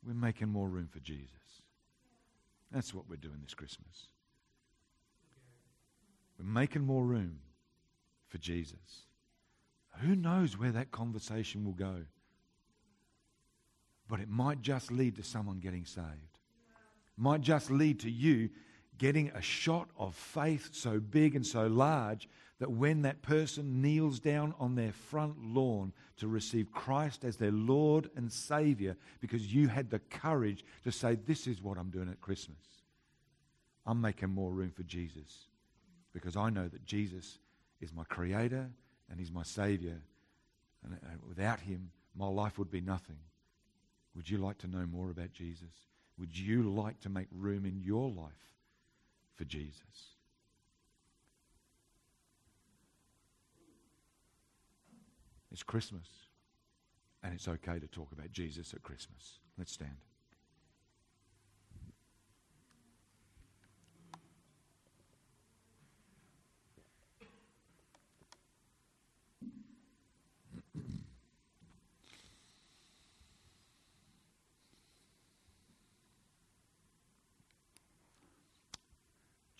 We're 0.04 0.16
making 0.16 0.50
more 0.50 0.68
room 0.68 0.90
for 0.92 1.00
Jesus. 1.00 1.30
That's 2.72 2.92
what 2.92 3.08
we're 3.08 3.18
doing 3.18 3.38
this 3.44 3.54
Christmas. 3.54 4.08
We're 6.40 6.50
making 6.50 6.82
more 6.82 7.06
room 7.06 7.38
for 8.30 8.40
Jesus. 8.40 9.06
Who 10.00 10.16
knows 10.16 10.58
where 10.58 10.72
that 10.72 10.90
conversation 10.90 11.66
will 11.66 11.74
go? 11.74 11.98
But 14.10 14.22
it 14.22 14.28
might 14.28 14.64
just 14.64 14.92
lead 14.92 15.18
to 15.18 15.24
someone 15.24 15.60
getting 15.60 15.86
saved. 15.86 16.40
Might 17.16 17.42
just 17.42 17.70
lead 17.70 18.00
to 18.00 18.10
you 18.10 18.50
getting 18.98 19.30
a 19.30 19.42
shot 19.42 19.90
of 19.98 20.16
faith 20.16 20.70
so 20.72 21.00
big 21.00 21.36
and 21.36 21.46
so 21.46 21.68
large 21.68 22.28
that 22.60 22.72
when 22.72 23.02
that 23.02 23.22
person 23.22 23.82
kneels 23.82 24.20
down 24.20 24.54
on 24.60 24.76
their 24.76 24.92
front 24.92 25.36
lawn 25.44 25.92
to 26.18 26.28
receive 26.28 26.72
Christ 26.72 27.26
as 27.26 27.36
their 27.36 27.52
Lord 27.52 28.10
and 28.16 28.32
Savior 28.32 28.96
because 29.20 29.54
you 29.54 29.68
had 29.68 29.90
the 29.90 30.00
courage 30.00 30.64
to 30.84 30.92
say, 30.92 31.16
This 31.16 31.48
is 31.48 31.62
what 31.62 31.78
I'm 31.78 31.90
doing 31.90 32.10
at 32.10 32.22
Christmas. 32.22 32.58
I'm 33.86 34.00
making 34.00 34.30
more 34.30 34.52
room 34.52 34.72
for 34.72 34.84
Jesus 34.84 35.48
because 36.14 36.38
I 36.38 36.50
know 36.50 36.68
that 36.68 36.86
Jesus 36.86 37.40
is 37.82 37.94
my 37.94 38.04
creator 38.06 38.70
and 39.10 39.20
he's 39.20 39.32
my 39.32 39.44
savior. 39.44 40.00
And 40.84 40.94
uh, 40.94 41.08
without 41.28 41.60
him, 41.60 41.92
my 42.16 42.28
life 42.28 42.58
would 42.58 42.72
be 42.72 42.82
nothing. 42.82 43.18
Would 44.16 44.30
you 44.30 44.38
like 44.38 44.60
to 44.60 44.68
know 44.68 44.86
more 44.86 45.10
about 45.10 45.34
Jesus? 45.34 45.74
Would 46.18 46.38
you 46.38 46.64
like 46.64 47.00
to 47.02 47.10
make 47.10 47.28
room 47.32 47.66
in 47.66 47.82
your 47.82 48.10
life 48.10 48.53
for 49.36 49.44
Jesus? 49.46 50.14
It's 55.52 55.64
Christmas, 55.64 56.08
and 57.22 57.34
it's 57.34 57.48
okay 57.48 57.78
to 57.80 57.88
talk 57.88 58.12
about 58.12 58.32
Jesus 58.32 58.74
at 58.74 58.82
Christmas. 58.82 59.40
Let's 59.58 59.72
stand. 59.72 59.98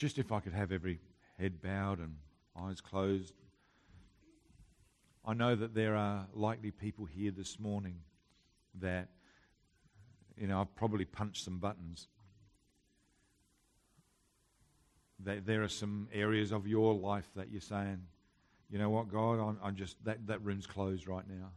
Just 0.04 0.20
if 0.20 0.34
I 0.34 0.42
could 0.42 0.52
have 0.52 0.74
every 0.74 1.00
head 1.40 1.62
bowed 1.62 2.00
and 2.00 2.18
eyes 2.60 2.82
closed. 2.82 3.34
I 5.24 5.34
know 5.34 5.56
that 5.56 5.74
there 5.74 5.96
are 5.96 6.28
likely 6.34 6.72
people 6.72 7.06
here 7.06 7.32
this 7.32 7.58
morning 7.58 7.96
that, 8.82 9.08
you 10.36 10.46
know, 10.46 10.60
I've 10.60 10.76
probably 10.76 11.06
punched 11.06 11.46
some 11.46 11.58
buttons. 11.58 12.10
That 15.22 15.46
there 15.46 15.64
are 15.64 15.70
some 15.70 16.10
areas 16.12 16.52
of 16.52 16.68
your 16.68 16.94
life 16.94 17.30
that 17.38 17.50
you're 17.50 17.62
saying, 17.62 18.02
you 18.70 18.80
know 18.80 18.90
what, 18.90 19.08
God, 19.08 19.40
I'm, 19.40 19.58
I'm 19.64 19.78
just, 19.78 20.04
that, 20.04 20.28
that 20.28 20.44
room's 20.44 20.68
closed 20.68 21.08
right 21.08 21.26
now. 21.26 21.52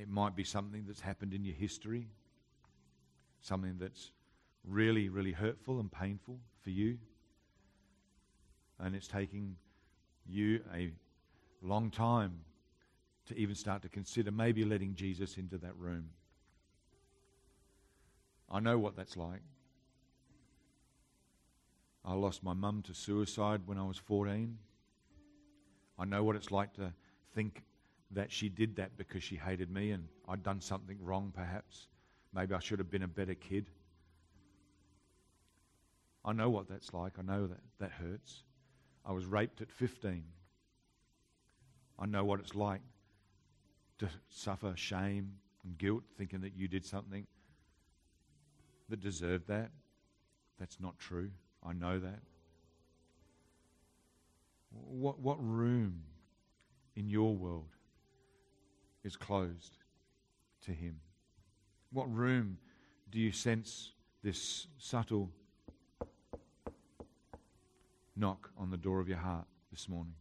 It 0.00 0.08
might 0.08 0.36
be 0.36 0.44
something 0.44 0.84
that's 0.86 1.00
happened 1.00 1.34
in 1.34 1.44
your 1.44 1.56
history, 1.56 2.06
something 3.40 3.78
that's 3.80 4.12
really, 4.68 5.08
really 5.08 5.32
hurtful 5.32 5.80
and 5.80 5.90
painful 5.90 6.38
for 6.62 6.70
you. 6.70 6.98
And 8.78 8.94
it's 8.94 9.08
taking 9.08 9.56
you 10.26 10.60
a 10.74 10.92
long 11.62 11.90
time 11.90 12.40
to 13.26 13.36
even 13.36 13.54
start 13.54 13.82
to 13.82 13.88
consider 13.88 14.30
maybe 14.30 14.64
letting 14.64 14.94
Jesus 14.94 15.36
into 15.36 15.58
that 15.58 15.76
room. 15.76 16.10
I 18.50 18.60
know 18.60 18.78
what 18.78 18.96
that's 18.96 19.16
like. 19.16 19.42
I 22.04 22.14
lost 22.14 22.42
my 22.42 22.54
mum 22.54 22.82
to 22.82 22.94
suicide 22.94 23.62
when 23.66 23.76
I 23.76 23.84
was 23.84 23.98
14. 23.98 24.56
I 25.98 26.04
know 26.04 26.22
what 26.22 26.36
it's 26.36 26.50
like 26.50 26.72
to 26.74 26.92
think 27.34 27.64
that 28.12 28.32
she 28.32 28.48
did 28.48 28.76
that 28.76 28.96
because 28.96 29.22
she 29.22 29.36
hated 29.36 29.70
me 29.70 29.90
and 29.90 30.08
I'd 30.26 30.42
done 30.42 30.60
something 30.60 30.96
wrong, 31.02 31.32
perhaps. 31.34 31.88
Maybe 32.32 32.54
I 32.54 32.60
should 32.60 32.78
have 32.78 32.90
been 32.90 33.02
a 33.02 33.08
better 33.08 33.34
kid. 33.34 33.66
I 36.28 36.34
know 36.34 36.50
what 36.50 36.68
that's 36.68 36.92
like. 36.92 37.14
I 37.18 37.22
know 37.22 37.46
that 37.46 37.60
that 37.80 37.90
hurts. 37.90 38.42
I 39.02 39.12
was 39.12 39.24
raped 39.24 39.62
at 39.62 39.72
15. 39.72 40.22
I 41.98 42.06
know 42.06 42.22
what 42.22 42.38
it's 42.38 42.54
like 42.54 42.82
to 43.98 44.10
suffer 44.28 44.74
shame 44.76 45.32
and 45.64 45.78
guilt 45.78 46.02
thinking 46.18 46.42
that 46.42 46.54
you 46.54 46.68
did 46.68 46.84
something 46.84 47.26
that 48.90 49.00
deserved 49.00 49.48
that. 49.48 49.70
That's 50.58 50.78
not 50.78 50.98
true. 50.98 51.30
I 51.66 51.72
know 51.72 51.98
that. 51.98 52.20
What, 54.70 55.18
what 55.20 55.38
room 55.40 56.02
in 56.94 57.08
your 57.08 57.34
world 57.34 57.74
is 59.02 59.16
closed 59.16 59.78
to 60.66 60.72
Him? 60.72 61.00
What 61.90 62.14
room 62.14 62.58
do 63.10 63.18
you 63.18 63.32
sense 63.32 63.92
this 64.22 64.66
subtle 64.76 65.30
knock 68.18 68.50
on 68.58 68.70
the 68.70 68.76
door 68.76 69.00
of 69.00 69.08
your 69.08 69.18
heart 69.18 69.46
this 69.70 69.88
morning? 69.88 70.14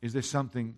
Is 0.00 0.12
there 0.12 0.22
something 0.22 0.76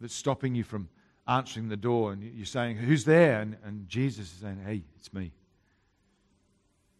that's 0.00 0.14
stopping 0.14 0.54
you 0.54 0.62
from 0.62 0.88
answering 1.26 1.68
the 1.68 1.76
door 1.76 2.12
and 2.12 2.22
you're 2.22 2.46
saying, 2.46 2.76
Who's 2.76 3.04
there? 3.04 3.40
And, 3.40 3.56
and 3.64 3.88
Jesus 3.88 4.32
is 4.32 4.40
saying, 4.40 4.60
Hey, 4.64 4.82
it's 4.96 5.12
me. 5.12 5.32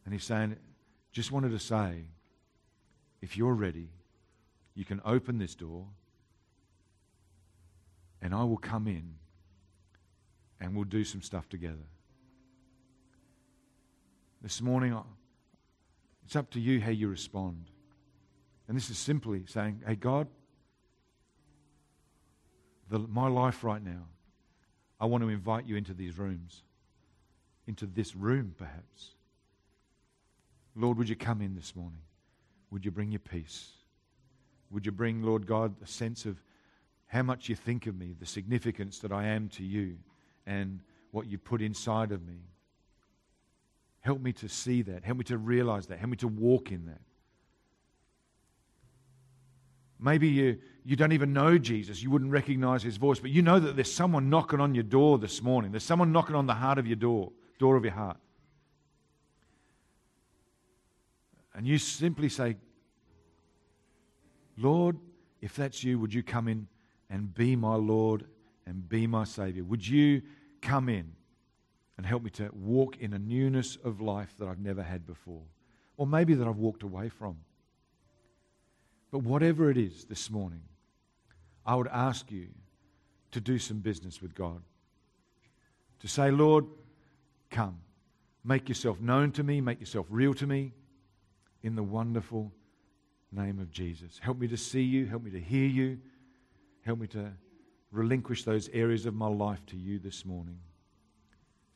And 0.05 0.13
he's 0.13 0.25
saying, 0.25 0.57
Just 1.13 1.31
wanted 1.31 1.51
to 1.51 1.59
say, 1.59 2.07
if 3.23 3.37
you're 3.37 3.55
ready, 3.55 3.89
you 4.75 4.85
can 4.85 5.01
open 5.05 5.39
this 5.39 5.55
door 5.55 5.87
and 8.21 8.35
I 8.35 8.45
will 8.45 8.57
come 8.57 8.87
in 8.87 9.15
and 10.61 10.75
we'll 10.75 10.85
do 10.85 11.05
some 11.05 11.23
stuff 11.23 11.49
together. 11.49 11.87
This 14.43 14.61
morning, 14.61 14.97
it's 16.27 16.35
up 16.35 16.51
to 16.51 16.61
you 16.61 16.81
how 16.81 16.91
you 16.91 17.07
respond. 17.07 17.71
And 18.67 18.77
this 18.77 18.91
is 18.91 18.99
simply 18.99 19.45
saying, 19.47 19.85
Hey, 19.87 19.95
God, 19.95 20.27
the, 22.91 22.99
my 22.99 23.29
life 23.29 23.63
right 23.63 23.83
now, 23.83 24.09
I 24.99 25.07
want 25.07 25.23
to 25.23 25.29
invite 25.29 25.67
you 25.67 25.77
into 25.77 25.95
these 25.95 26.19
rooms, 26.19 26.65
into 27.69 27.87
this 27.87 28.17
room 28.17 28.57
perhaps. 28.59 29.13
Lord, 30.75 30.99
would 30.99 31.09
you 31.09 31.15
come 31.15 31.41
in 31.41 31.55
this 31.55 31.77
morning? 31.77 32.01
Would 32.73 32.85
you 32.85 32.91
bring 32.91 33.13
your 33.13 33.21
peace? 33.21 33.71
Would 34.73 34.85
you 34.85 34.91
bring, 34.91 35.23
Lord 35.23 35.47
God, 35.47 35.77
a 35.81 35.87
sense 35.87 36.27
of 36.27 36.43
how 37.07 37.23
much 37.23 37.49
you 37.49 37.55
think 37.55 37.87
of 37.87 37.97
me, 37.97 38.17
the 38.19 38.27
significance 38.27 38.99
that 38.99 39.13
I 39.13 39.29
am 39.29 39.49
to 39.51 39.63
you, 39.63 39.97
and 40.45 40.81
what 41.13 41.29
you 41.29 41.39
put 41.39 41.63
inside 41.63 42.11
of 42.11 42.27
me? 42.27 42.41
Help 44.07 44.21
me 44.21 44.33
to 44.33 44.49
see 44.49 44.83
that. 44.83 45.03
Help 45.03 45.19
me 45.19 45.25
to 45.25 45.37
realize 45.37 45.89
that. 45.89 45.99
Help 45.99 46.11
me 46.13 46.17
to 46.19 46.29
walk 46.29 46.71
in 46.71 46.87
that. 46.87 47.01
Maybe 49.99 50.29
you, 50.29 50.59
you 50.85 50.95
don't 50.95 51.11
even 51.11 51.33
know 51.33 51.59
Jesus. 51.59 52.01
You 52.01 52.13
wouldn't 52.13 52.31
recognize 52.31 52.85
his 52.85 52.99
voice, 52.99 53.19
but 53.19 53.33
you 53.33 53.43
know 53.43 53.59
that 53.59 53.75
there's 53.75 53.93
someone 53.93 54.31
knocking 54.31 54.61
on 54.61 54.77
your 54.77 54.85
door 54.85 55.19
this 55.19 55.43
morning. 55.43 55.73
There's 55.73 55.83
someone 55.83 56.13
knocking 56.13 56.37
on 56.37 56.47
the 56.47 56.55
heart 56.55 56.79
of 56.79 56.87
your 56.87 56.95
door, 56.95 57.33
door 57.59 57.75
of 57.75 57.83
your 57.83 57.95
heart. 57.95 58.19
And 61.57 61.67
you 61.67 61.77
simply 61.77 62.29
say, 62.29 62.55
Lord, 64.57 64.99
if 65.41 65.57
that's 65.57 65.83
you, 65.83 65.99
would 65.99 66.15
you 66.15 66.23
come 66.23 66.47
in 66.47 66.69
and 67.11 67.35
be 67.35 67.57
my 67.57 67.75
Lord 67.75 68.25
and 68.69 68.89
be 68.89 69.09
my 69.09 69.25
Savior? 69.25 69.65
Would 69.65 69.85
you 69.85 70.23
come 70.63 70.89
in 70.89 71.11
and 71.97 72.05
help 72.07 72.23
me 72.23 72.31
to 72.31 72.51
walk 72.53 72.99
in 72.99 73.13
a 73.13 73.19
newness 73.19 73.77
of 73.85 74.01
life 74.01 74.35
that 74.39 74.49
I've 74.49 74.61
never 74.61 74.83
had 74.83 75.07
before? 75.07 75.43
Or 75.97 76.07
maybe 76.07 76.35
that 76.35 76.47
I've 76.47 76.59
walked 76.59 76.83
away 76.83 77.09
from. 77.09 77.39
But 79.11 79.21
whatever 79.21 79.71
it 79.71 79.79
is 79.79 80.05
this 80.05 80.31
morning, 80.31 80.63
I 81.65 81.75
would 81.75 81.89
ask 81.89 82.31
you 82.31 82.49
to 83.33 83.41
do 83.41 83.59
some 83.59 83.79
business 83.79 84.21
with 84.21 84.35
God. 84.35 84.63
To 86.01 86.09
say, 86.09 86.31
Lord, 86.31 86.67
come. 87.51 87.79
Make 88.45 88.69
yourself 88.69 89.01
known 89.01 89.33
to 89.33 89.43
me, 89.43 89.61
make 89.61 89.81
yourself 89.81 90.07
real 90.11 90.35
to 90.35 90.47
me 90.47 90.73
in 91.63 91.75
the 91.75 91.83
wonderful 91.83 92.53
name 93.33 93.59
of 93.59 93.71
Jesus. 93.71 94.21
Help 94.23 94.39
me 94.39 94.47
to 94.49 94.57
see 94.57 94.83
you, 94.83 95.07
help 95.07 95.23
me 95.23 95.31
to 95.31 95.41
hear 95.41 95.67
you, 95.67 95.99
help 96.83 96.99
me 96.99 97.07
to 97.09 97.33
relinquish 97.91 98.45
those 98.45 98.69
areas 98.69 99.07
of 99.07 99.15
my 99.15 99.27
life 99.27 99.65
to 99.67 99.77
you 99.77 99.99
this 99.99 100.25
morning. 100.25 100.59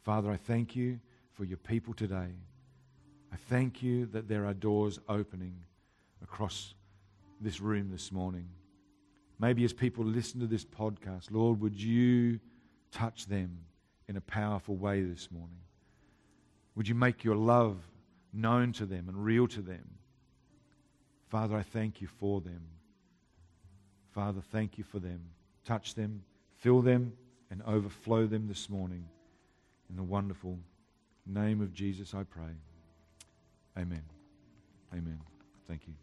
Father, 0.03 0.31
I 0.31 0.37
thank 0.37 0.75
you 0.75 0.99
for 1.33 1.45
your 1.45 1.59
people 1.59 1.95
today. 1.95 2.33
I 3.33 3.37
thank 3.49 3.83
you 3.83 4.07
that 4.07 4.29
there 4.29 4.47
are 4.47 4.55
doors 4.55 4.99
opening 5.09 5.55
across 6.23 6.75
this 7.41 7.61
room 7.61 7.91
this 7.91 8.11
morning. 8.11 8.49
Maybe 9.39 9.65
as 9.65 9.73
people 9.73 10.05
listen 10.05 10.41
to 10.41 10.47
this 10.47 10.65
podcast, 10.65 11.31
Lord, 11.31 11.61
would 11.61 11.81
you 11.81 12.41
touch 12.91 13.27
them 13.27 13.59
in 14.09 14.17
a 14.17 14.21
powerful 14.21 14.77
way 14.77 15.03
this 15.03 15.31
morning? 15.31 15.61
Would 16.75 16.89
you 16.89 16.95
make 16.95 17.25
your 17.25 17.37
love 17.37 17.77
known 18.33 18.73
to 18.75 18.87
them 18.87 19.09
and 19.09 19.25
real 19.25 19.47
to 19.49 19.63
them? 19.63 19.89
Father, 21.29 21.57
I 21.57 21.63
thank 21.63 22.01
you 22.01 22.09
for 22.09 22.41
them. 22.41 22.63
Father, 24.11 24.41
thank 24.51 24.77
you 24.79 24.85
for 24.85 24.99
them. 24.99 25.21
Touch 25.65 25.95
them, 25.95 26.23
fill 26.57 26.83
them, 26.83 27.13
and 27.51 27.63
overflow 27.67 28.27
them 28.27 28.49
this 28.49 28.69
morning. 28.69 29.05
In 29.91 29.97
the 29.97 30.03
wonderful 30.05 30.59
name 31.27 31.61
of 31.61 31.75
Jesus, 31.75 32.15
I 32.15 32.23
pray. 32.23 32.55
Amen. 33.77 34.05
Amen. 34.93 35.21
Thank 35.67 35.89
you. 35.89 35.95